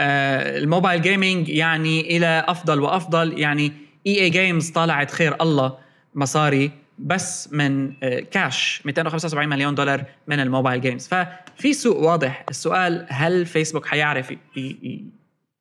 آه، 0.00 0.58
ال 0.58 0.64
mobile 0.64 1.02
gaming 1.02 1.48
يعني 1.48 2.16
إلى 2.16 2.44
أفضل 2.48 2.80
وأفضل. 2.80 3.38
يعني 3.38 3.72
EA 4.06 4.20
Games 4.20 4.70
طالعت 4.70 5.10
خير 5.10 5.42
الله 5.42 5.78
مصاري 6.14 6.70
بس 6.98 7.52
من 7.52 7.92
كاش 8.30 8.82
275 8.84 9.48
مليون 9.48 9.74
دولار 9.74 10.04
من 10.26 10.40
ال 10.40 10.46
mobile 10.46 10.80
games. 10.80 11.08
ففي 11.08 11.72
سوق 11.72 11.98
واضح. 11.98 12.44
السؤال 12.50 13.06
هل 13.10 13.46
فيسبوك 13.46 13.86
حيعرف 13.86 14.32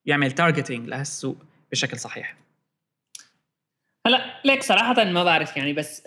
يعمل 0.08 0.32
targeting 0.32 0.90
لهالسوق 0.90 1.38
بشكل 1.72 1.98
صحيح. 1.98 2.38
هلا 4.08 4.42
ليك 4.46 4.64
صراحة 4.64 5.04
ما 5.04 5.24
بعرف 5.24 5.58
يعني 5.58 5.74
بس 5.74 6.04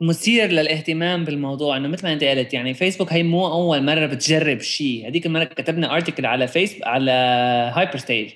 المثير 0.00 0.50
للاهتمام 0.50 1.24
بالموضوع 1.24 1.76
إنه 1.76 1.88
مثل 1.88 2.06
ما 2.06 2.12
أنت 2.12 2.24
قلت 2.24 2.54
يعني 2.54 2.74
فيسبوك 2.74 3.12
هي 3.12 3.22
مو 3.22 3.46
أول 3.46 3.84
مرة 3.84 4.06
بتجرب 4.06 4.60
شيء. 4.60 5.08
هذيك 5.08 5.26
المرة 5.26 5.44
كتبنا 5.44 5.94
article 5.94 6.26
على 6.26 6.46
فيس 6.46 6.76
على 6.82 7.10
هايبرستيج 7.74 8.30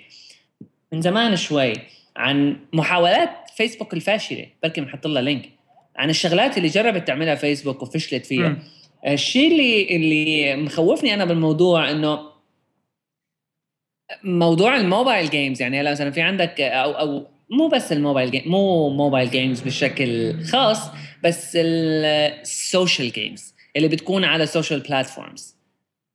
من 0.93 1.01
زمان 1.01 1.37
شوي 1.37 1.73
عن 2.17 2.57
محاولات 2.73 3.31
فيسبوك 3.57 3.95
الفاشلة 3.95 4.47
بلكي 4.63 4.81
بنحط 4.81 5.07
لها 5.07 5.23
link 5.23 5.51
عن 5.97 6.11
الشغلات 6.11 6.59
اللي 6.59 6.69
جربت 6.69 7.07
تعملها 7.09 7.35
فيسبوك 7.35 7.83
وفشلت 7.83 8.27
فيها. 8.27 8.59
الشيء 9.07 9.53
اللي 9.53 9.97
اللي 9.97 10.57
مخوفني 10.57 11.15
أنا 11.15 11.25
بالموضوع 11.25 11.91
إنه 11.91 12.34
موضوع 14.25 14.77
ال 14.77 14.85
mobile 14.85 15.31
games 15.31 15.63
يعني 15.63 15.81
هلا 15.81 15.91
مثلا 15.91 16.11
في 16.11 16.21
عندك 16.21 16.61
أو 16.61 16.91
أو 16.93 17.27
مو 17.51 17.69
بس 17.69 17.93
ال 17.93 17.98
mobile 17.98 18.31
game 18.31 18.43
مو 18.47 18.91
mobile 18.91 19.31
games 19.31 19.61
بشكل 19.61 20.43
خاص 20.45 20.79
بس 21.25 21.53
ال 21.61 21.83
social 21.83 23.13
games 23.13 23.55
اللي 23.77 23.89
بتكون 23.89 24.25
على 24.25 24.47
social 24.47 24.81
platforms 24.81 25.57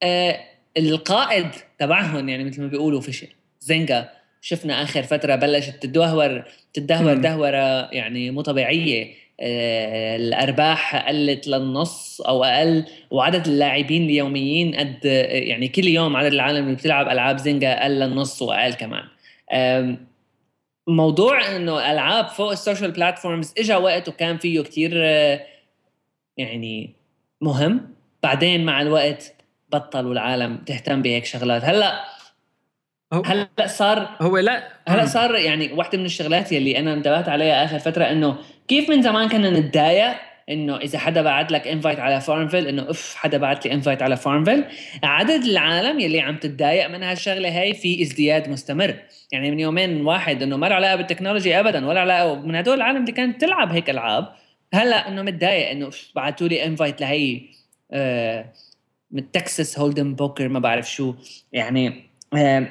آه 0.03 0.39
القائد 0.77 1.47
تبعهم 1.79 2.29
يعني 2.29 2.43
مثل 2.43 2.61
ما 2.61 2.67
بيقولوا 2.67 3.01
فشل 3.01 3.27
زنجا 3.59 4.09
شفنا 4.41 4.83
آخر 4.83 5.03
فترة 5.03 5.35
بلشت 5.35 5.83
تدهور 5.83 6.43
تدهور 6.73 7.13
دهورة 7.13 7.89
يعني 7.91 8.31
مو 8.31 8.41
طبيعية. 8.41 9.13
الأرباح 9.41 11.07
قلت 11.07 11.47
للنص 11.47 12.21
أو 12.21 12.43
أقل 12.43 12.85
وعدد 13.11 13.47
اللاعبين 13.47 14.03
اليوميين 14.03 14.75
قد 14.75 15.05
يعني 15.31 15.67
كل 15.67 15.87
يوم 15.87 16.15
عدد 16.15 16.33
العالم 16.33 16.63
اللي 16.65 16.75
بتلعب 16.75 17.07
ألعاب 17.07 17.37
زنجا 17.37 17.83
قل 17.83 17.91
للنص 17.91 18.41
وأقل 18.41 18.73
كمان. 18.73 19.03
موضوع 20.89 21.55
إنه 21.55 21.91
ألعاب 21.91 22.27
فوق 22.27 22.51
السوشيال 22.51 22.91
بلاتفورمز 22.91 23.53
اجى 23.57 23.75
وقت 23.75 24.07
وكان 24.09 24.37
فيه 24.37 24.61
كتير 24.61 24.91
آه، 24.95 25.41
يعني 26.37 26.95
مهم. 27.41 27.95
بعدين 28.23 28.65
مع 28.65 28.81
الوقت 28.81 29.33
بطلوا 29.69 30.13
العالم 30.13 30.57
تهتم 30.57 31.01
بهيك 31.01 31.25
شغلات. 31.25 31.65
هلأ 31.65 32.05
هلأ 33.25 33.67
صار 33.67 34.09
هو 34.21 34.37
لا 34.37 34.67
هلأ 34.87 35.05
صار 35.05 35.35
يعني 35.35 35.73
واحدة 35.73 35.97
من 35.97 36.05
الشغلات 36.05 36.51
يلي 36.51 36.79
أنا 36.79 36.93
انتبهت 36.93 37.29
عليها 37.29 37.65
آخر 37.65 37.79
فترة 37.79 38.03
إنه 38.03 38.37
كيف 38.69 38.89
من 38.89 39.01
زمان 39.01 39.29
كنا 39.29 39.49
نتضايق 39.49 40.15
إنه 40.49 40.77
إذا 40.77 40.99
حدا 40.99 41.21
بعت 41.21 41.51
لك 41.51 41.67
invite 41.67 41.99
على 41.99 42.21
FarmVille 42.21 42.67
إنه 42.67 42.89
اف 42.89 43.15
حدا 43.15 43.37
بعت 43.37 43.65
لي 43.65 43.73
invite 43.73 44.01
على 44.01 44.17
FarmVille 44.17 44.63
عدد 45.03 45.43
العالم 45.43 45.99
يلي 45.99 46.19
عم 46.19 46.37
تتضايق 46.37 46.87
من 46.87 47.03
هالشغلة 47.03 47.61
هاي 47.61 47.73
في 47.73 48.01
ازدياد 48.01 48.49
مستمر. 48.49 48.95
يعني 49.31 49.51
من 49.51 49.59
يومين 49.59 50.05
واحد 50.05 50.43
إنه 50.43 50.57
ما 50.57 50.65
له 50.65 50.75
علاقة 50.75 50.95
بالتكنولوجيا 50.95 51.59
ابدا 51.59 51.87
ولا 51.87 51.99
علاقة 51.99 52.35
من 52.35 52.55
هدول 52.55 52.77
العالم 52.77 53.01
اللي 53.01 53.11
كانت 53.11 53.41
تلعب 53.41 53.71
هيك 53.71 53.89
ألعاب. 53.89 54.27
هلأ 54.73 55.07
إنه 55.07 55.21
متضايق 55.21 55.69
إنه 55.69 55.89
بعثوا 56.15 56.47
لي 56.47 56.65
invite 56.65 57.01
لهي 57.01 57.41
آه 57.91 58.45
من 59.11 59.31
Texas 59.31 59.79
Hold'em 59.79 60.15
Poker 60.15 60.47
ما 60.47 60.59
بعرف 60.59 60.91
شو. 60.91 61.13
يعني 61.53 62.03
آه 62.33 62.67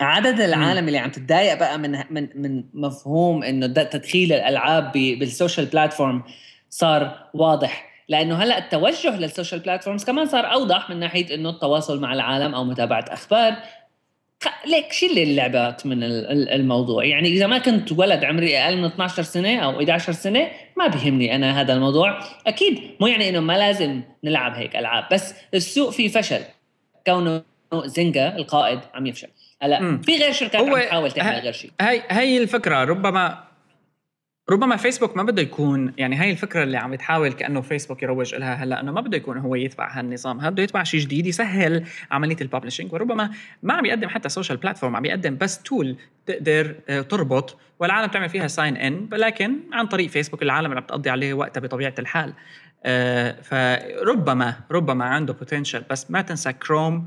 عدد 0.00 0.40
العالم 0.40 0.86
اللي 0.86 0.98
عم 0.98 1.10
تتضايق 1.10 1.54
بقى 1.54 1.78
من 1.78 1.98
من 2.10 2.28
من 2.34 2.64
مفهوم 2.74 3.42
إنه 3.42 3.66
تدخيل 3.66 4.32
الألعاب 4.32 4.92
بال 4.92 5.11
social 5.11 5.66
platform 5.66 6.22
صار 6.70 7.28
واضح. 7.34 7.94
لأنه 8.08 8.34
هلأ 8.36 8.58
التوجه 8.58 9.16
لل 9.16 9.27
social 9.27 9.60
platforms 9.60 10.04
كمان 10.04 10.26
صار 10.26 10.52
أوضح 10.52 10.90
من 10.90 11.00
ناحية 11.00 11.34
إنه 11.34 11.50
التواصل 11.50 12.00
مع 12.00 12.12
العالم 12.12 12.54
أو 12.54 12.64
متابعة 12.64 13.04
أخبار. 13.08 13.56
ليك 14.66 14.92
شيل 14.92 15.18
اللعبات 15.18 15.86
من 15.86 16.02
الموضوع؟ 16.02 17.04
يعني 17.04 17.28
إذا 17.28 17.46
ما 17.46 17.58
كنت 17.58 17.92
ولد 17.92 18.24
عمري 18.24 18.58
أقل 18.58 18.76
من 18.76 18.84
12 18.84 19.22
سنة 19.22 19.58
أو 19.58 19.70
11 19.70 20.12
سنة 20.12 20.48
ما 20.76 20.86
بيهمني 20.86 21.34
أنا 21.36 21.60
هذا 21.60 21.72
الموضوع. 21.74 22.20
أكيد 22.46 22.80
مو 23.00 23.06
يعني 23.06 23.28
إنه 23.28 23.40
ما 23.40 23.58
لازم 23.58 24.02
نلعب 24.24 24.54
هيك 24.54 24.76
ألعاب 24.76 25.04
بس 25.12 25.34
السوق 25.54 25.90
فيه 25.90 26.08
فشل. 26.08 26.40
كونه 27.06 27.42
Zynga 27.84 28.36
القائد 28.36 28.80
عم 28.94 29.06
يفشل. 29.06 29.28
هلا 29.62 29.98
في 30.02 30.16
غير 30.16 30.32
شركات 30.32 30.60
عم 30.60 30.80
تحاول 30.80 31.10
تعمل 31.12 31.38
غير 31.38 31.52
شيء 31.52 31.70
هي 31.80 32.02
هي 32.10 32.42
الفكرة. 32.42 32.84
ربما 32.84 33.44
ربما 34.50 34.76
فيسبوك 34.76 35.16
ما 35.16 35.22
بده 35.22 35.42
يكون 35.42 35.92
يعني 35.98 36.16
هاي 36.16 36.30
الفكرة 36.30 36.62
اللي 36.62 36.76
عم 36.76 36.94
يتحاول 36.94 37.32
كأنه 37.32 37.60
فيسبوك 37.60 38.02
يروج 38.02 38.34
لها 38.34 38.54
هلا 38.54 38.80
إنه 38.80 38.92
ما 38.92 39.00
بده 39.00 39.16
يكون 39.16 39.38
هو 39.38 39.54
يتبع 39.54 39.98
هالنظام. 39.98 40.40
هذا 40.40 40.50
بده 40.50 40.62
يتبع 40.62 40.82
شيء 40.82 41.00
جديد 41.00 41.26
يسهل 41.26 41.84
عملية 42.10 42.36
ال 42.40 42.45
publishing 42.45 42.92
وربما 42.92 43.30
ما 43.62 43.74
عم 43.74 43.84
يقدم 43.84 44.08
حتى 44.08 44.28
social 44.28 44.58
platform 44.58 44.96
عم 44.96 45.04
يقدم 45.04 45.36
بس 45.36 45.62
tool 45.62 45.96
تقدر 46.26 46.74
آه، 46.88 47.00
تربط 47.00 47.58
والعالم 47.78 48.10
تعمل 48.10 48.28
فيها 48.28 48.46
sign 48.46 48.76
in 48.76 49.08
ولكن 49.12 49.56
عن 49.72 49.86
طريق 49.86 50.10
فيسبوك 50.10 50.42
العالم 50.42 50.66
اللي 50.66 50.80
عم 50.80 50.86
تقضي 50.86 51.10
عليه 51.10 51.34
وقتها 51.34 51.60
بطبيعة 51.60 51.94
الحال. 51.98 52.32
آه، 52.84 53.36
فربما 53.42 54.56
ربما 54.70 55.04
عنده 55.04 55.32
potential 55.32 55.82
بس 55.90 56.10
ما 56.10 56.22
تنسى 56.22 56.52
Chrome 56.52 57.06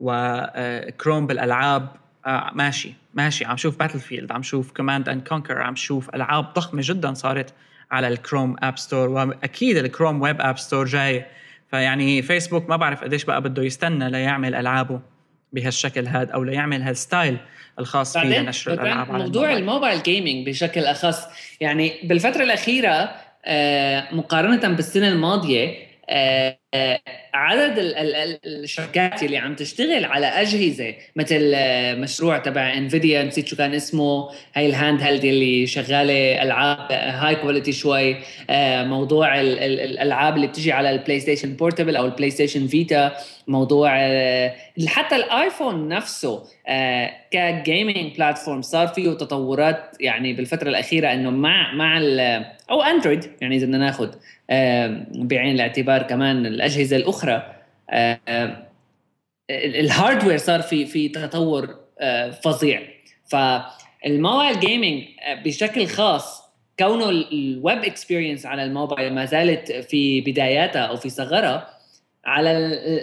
و 0.00 0.18
Chrome 0.18 1.26
بالألعاب 1.26 1.88
آه 2.26 2.50
ماشي 2.54 2.92
ماشي 3.14 3.44
عم 3.44 3.56
شوف 3.56 3.78
Battlefield 3.78 4.32
عم 4.32 4.42
شوف 4.42 4.72
Command & 4.72 5.08
Conquer 5.08 5.62
عم 5.62 5.76
شوف 5.76 6.14
ألعاب 6.14 6.52
ضخمة 6.54 6.82
جدا 6.84 7.14
صارت 7.14 7.54
على 7.90 8.08
ال 8.08 8.15
Chrome 8.15 8.56
App 8.62 8.78
Store 8.78 9.08
وأكيد 9.08 9.76
ال 9.76 9.83
Chrome 9.83 10.22
Web 10.22 10.40
App 10.40 10.58
Store 10.58 10.84
جاي. 10.86 11.24
فيعني 11.70 12.22
فيسبوك 12.22 12.68
ما 12.68 12.76
بعرف 12.76 13.04
قديش 13.04 13.24
بقى 13.24 13.42
بده 13.42 13.62
يستنى 13.62 14.10
ليعمل 14.10 14.54
ألعابه 14.54 15.00
بهالشكل 15.52 16.08
هذا 16.08 16.32
أو 16.32 16.44
ليعمل 16.44 16.82
هال 16.82 16.97
style 16.97 17.36
الخاص 17.78 18.18
فيه 18.18 18.40
لنشر 18.40 18.72
الألعاب 18.72 19.10
على 19.12 19.22
موضوع 19.24 19.52
ال 19.52 19.58
mobile. 19.58 20.02
gaming 20.02 20.46
بشكل 20.48 20.84
أخص. 20.84 21.24
يعني 21.60 21.92
بالفترة 22.04 22.42
الأخيرة 22.42 23.10
آه 23.44 24.14
مقارنة 24.14 24.68
بالسنة 24.76 25.08
الماضية 25.08 25.74
آه 26.08 26.58
عدد 27.34 27.74
الشركات 28.44 29.22
اللي 29.22 29.36
عم 29.36 29.54
تشتغل 29.54 30.04
على 30.04 30.26
أجهزة 30.26 30.94
مثل 31.16 31.52
مشروع 32.00 32.38
تبع 32.38 32.72
Nvidia 32.74 33.22
نسيت 33.22 33.48
شو 33.48 33.56
كان 33.56 33.74
اسمه 33.74 34.28
هاي 34.54 34.66
ال 34.66 35.02
handheld 35.02 35.24
اللي 35.24 35.66
شغالة 35.66 36.42
ألعاب 36.42 36.92
high 36.92 37.36
quality 37.36 37.72
شوي 37.72 38.16
موضوع 38.84 39.40
الألعاب 39.40 40.36
اللي 40.36 40.46
بتجي 40.46 40.72
على 40.72 40.90
ال 40.90 41.20
PlayStation 41.20 41.52
Portable 41.52 41.96
أو 41.96 42.06
ال 42.06 42.30
PlayStation 42.30 42.66
Vita 42.66 43.12
موضوع 43.48 43.90
حتى 44.86 45.16
الآيفون 45.16 45.88
نفسه 45.88 46.42
ك 47.30 47.42
gaming 47.42 48.16
platform 48.16 48.62
صار 48.62 48.88
فيه 48.88 49.10
تطورات 49.10 49.96
يعني 50.00 50.32
بالفترة 50.32 50.68
الأخيرة 50.68 51.12
إنه 51.12 51.30
مع 51.30 51.74
مع 51.74 51.98
أو 52.70 52.82
اندرويد 52.82 53.24
يعني 53.40 53.56
إذا 53.56 53.66
بدنا 53.66 53.78
ناخذ 53.78 54.10
بعين 55.14 55.54
الاعتبار 55.54 56.02
كمان 56.02 56.46
الأجهزة 56.60 56.96
الأخرى. 56.96 57.54
ال 59.50 59.60
hardware 59.60 60.36
صار 60.36 60.62
في 60.62 60.86
في 60.86 61.08
تطور 61.08 61.76
فظيع. 62.42 62.82
فال 63.30 63.62
mobile 63.62 64.60
gaming 64.60 65.04
بشكل 65.44 65.86
خاص 65.86 66.42
كونه 66.78 67.08
ال 67.08 67.27
web 67.27 67.84
experience 67.84 68.46
على 68.46 68.64
الموبايل 68.64 69.14
ما 69.14 69.24
زالت 69.24 69.72
في 69.72 70.20
بداياتها 70.20 70.80
أو 70.82 70.96
في 70.96 71.08
صغرها 71.08 71.68
على 72.24 72.50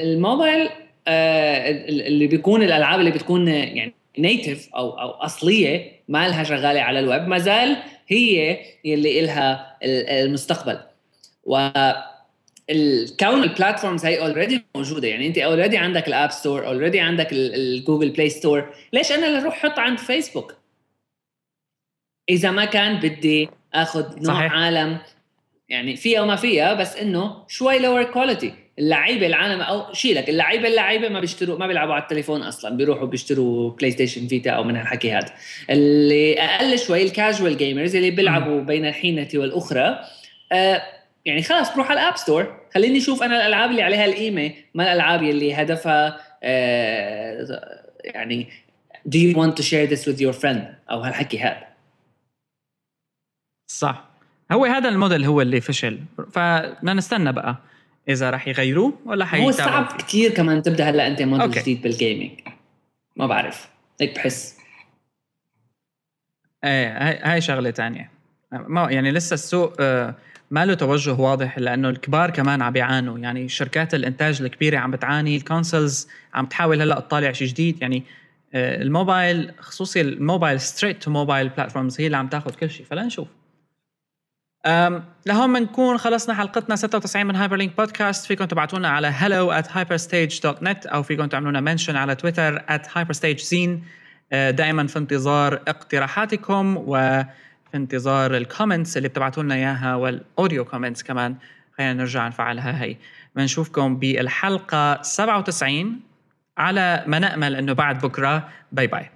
الموبايل 0.03 0.69
اللي 1.07 2.27
بيكون 2.27 2.63
الألعاب 2.63 2.99
اللي 2.99 3.11
بتكون 3.11 3.47
يعني 3.47 3.93
native 4.19 4.69
أو 4.75 4.89
أو 4.99 5.09
أصلية 5.09 5.91
ما 6.07 6.27
لها 6.27 6.43
شغالة 6.43 6.81
على 6.81 6.99
الويب 6.99 7.27
ما 7.27 7.37
زال 7.37 7.77
هي 8.07 8.59
اللي 8.85 9.19
إلها 9.19 9.77
المستقبل. 9.83 10.79
ولكون 11.43 11.69
ال 12.69 13.43
platforms 13.43 14.05
هي 14.05 14.19
already 14.19 14.63
موجودة. 14.75 15.07
يعني 15.07 15.27
أنت 15.27 15.37
already 15.37 15.77
عندك 15.77 16.07
ال 16.07 16.13
App 16.13 16.31
Store 16.31 16.67
already 16.67 16.99
عندك 16.99 17.27
ال 17.31 17.43
Google 17.43 18.09
Play 18.09 18.29
Store 18.29 18.73
ليش 18.93 19.11
أنا 19.11 19.27
اللي 19.27 19.39
أروح 19.39 19.65
أحط 19.65 19.79
عند 19.79 19.99
فيسبوك 19.99 20.55
إذا 22.29 22.51
ما 22.51 22.65
كان 22.65 22.99
بدي 22.99 23.49
أخذ 23.73 24.23
نوع 24.23 24.35
صحيح. 24.35 24.53
عالم 24.53 24.97
يعني 25.69 25.95
فيها 25.95 26.21
وما 26.21 26.35
فيها 26.35 26.73
بس 26.73 26.95
إنه 26.95 27.43
شوي 27.47 27.79
lower 27.79 28.03
quality 28.03 28.53
اللعيبة 28.79 29.27
العالم 29.27 29.61
أو 29.61 29.93
شيلك 29.93 30.29
اللعيبة 30.29 30.67
اللعيبة 30.67 31.09
ما 31.09 31.19
بيشتروا 31.19 31.59
ما 31.59 31.67
بيلعبوا 31.67 31.93
على 31.93 32.03
التليفون 32.03 32.41
أصلا. 32.41 32.75
بيروحوا 32.77 33.07
بيشتروا 33.07 33.71
PlayStation 33.71 34.27
Vita 34.27 34.49
أو 34.49 34.63
من 34.63 34.75
هالحكي 34.75 35.11
هذا. 35.11 35.33
اللي 35.69 36.41
أقل 36.41 36.79
شوي 36.79 37.03
ال 37.03 37.11
casual 37.11 37.57
gamers 37.57 37.95
اللي 37.95 38.11
بيلعبوا 38.11 38.61
بين 38.61 38.85
الحينه 38.85 39.29
والأخرى 39.33 39.99
آه 40.51 40.96
يعني 41.27 41.41
خلاص 41.43 41.73
بروح 41.73 41.91
على 41.91 42.01
ال 42.01 42.05
App 42.05 42.17
Store 42.17 42.59
خليني 42.73 42.97
أشوف 42.97 43.23
أنا 43.23 43.35
الألعاب 43.35 43.69
اللي 43.69 43.81
عليها 43.81 44.05
القيمة 44.05 44.53
ما 44.73 44.83
الألعاب 44.83 45.23
اللي 45.23 45.53
هدفها 45.53 46.19
آه 46.43 47.83
يعني 48.03 48.49
do 49.09 49.17
you 49.17 49.35
want 49.35 49.53
to 49.59 49.63
share 49.63 49.87
this 49.91 50.05
with 50.05 50.19
your 50.19 50.41
friend 50.41 50.59
أو 50.91 50.99
هالحكي 50.99 51.39
هذا. 51.39 51.67
صح. 53.67 54.09
هو 54.51 54.65
هذا 54.65 54.89
الموديل 54.89 55.25
هو 55.25 55.41
اللي 55.41 55.61
فشل. 55.61 55.99
فبدنا 56.31 56.93
نستنى 56.93 57.31
بقى 57.31 57.57
إذا 58.09 58.29
راح 58.29 58.47
يغيروه 58.47 58.93
ولا 59.05 59.25
حيتابعوا. 59.25 59.51
هو 59.51 59.87
صعب 59.87 60.01
كثير 60.01 60.33
كمان 60.33 60.61
تبدأ 60.61 60.89
هلأ 60.89 61.07
أنت 61.07 61.21
موديل 61.21 61.51
جديد 61.51 61.81
بال 61.81 61.96
gaming 61.96 62.39
ما 63.15 63.27
بعرف. 63.27 63.69
هيك 64.01 64.15
بحس. 64.15 64.57
إيه 66.63 66.97
هاي 67.33 67.41
شغلة 67.41 67.71
ثانية 67.71 68.11
ما 68.51 68.91
يعني 68.91 69.11
لسه 69.11 69.33
السوق 69.33 69.73
آه 69.79 70.15
ما 70.51 70.65
له 70.65 70.73
توجه 70.73 71.13
واضح 71.13 71.59
لأنه 71.59 71.89
الكبار 71.89 72.29
كمان 72.29 72.61
عم 72.61 72.73
بيعانوا. 72.73 73.19
يعني 73.19 73.49
شركات 73.49 73.93
الإنتاج 73.93 74.41
الكبيرة 74.41 74.77
عم 74.77 74.91
بتعاني 74.91 75.37
ال 75.37 75.45
consoles 75.45 76.07
عم 76.33 76.45
تحاول 76.45 76.81
هلأ 76.81 76.99
تطالع 76.99 77.31
شيء 77.31 77.47
جديد. 77.47 77.81
يعني 77.81 78.03
آه، 78.53 78.81
الموبايل 78.81 79.51
خصوصي 79.59 80.01
الموبايل 80.01 80.59
straight 80.59 81.03
to 81.03 81.11
mobile 81.11 81.49
platforms 81.49 82.01
هي 82.01 82.05
اللي 82.05 82.17
عم 82.17 82.27
تاخذ 82.27 82.51
كل 82.51 82.69
شيء 82.69 82.85
فلنشوف 82.85 83.27
لهون 85.25 85.53
بنكون 85.53 85.97
خلصنا 85.97 86.35
حلقتنا 86.35 86.75
96 86.75 87.25
من 87.25 87.35
Hyperlink 87.35 87.77
Podcast 87.77 88.25
فيكم 88.25 88.45
تبعتونا 88.45 88.89
على 88.89 89.13
hello 89.13 89.63
at 89.63 89.67
hyperstage.net 89.67 90.93
أو 90.93 91.03
فيكم 91.03 91.25
تعملونا 91.25 91.61
mention 91.61 91.95
على 91.95 92.15
تويتر 92.15 92.59
at 92.59 92.81
hyperstagezine 92.81 93.69
آه، 94.31 94.51
دائما 94.51 94.87
في 94.87 94.99
انتظار 94.99 95.53
اقتراحاتكم 95.53 96.77
و 96.77 97.23
في 97.71 97.77
انتظار 97.77 98.37
ال 98.37 98.44
comments 98.44 98.97
اللي 98.97 99.07
بتبعتوا 99.09 99.43
لنا 99.43 99.55
إياها 99.55 99.95
وال 99.95 100.15
audio 100.15 100.65
comments 100.65 101.03
كمان. 101.03 101.35
خلينا 101.77 101.93
نرجع 101.93 102.27
نفعلها 102.27 102.83
هي. 102.83 102.97
بنشوفكم 103.35 103.97
بالحلقة 103.97 105.01
97 105.01 105.99
على 106.57 107.03
ما 107.07 107.19
نأمل 107.19 107.55
إنه 107.55 107.73
بعد 107.73 108.01
بكرة. 108.01 108.49
باي 108.71 108.87
باي 108.87 109.09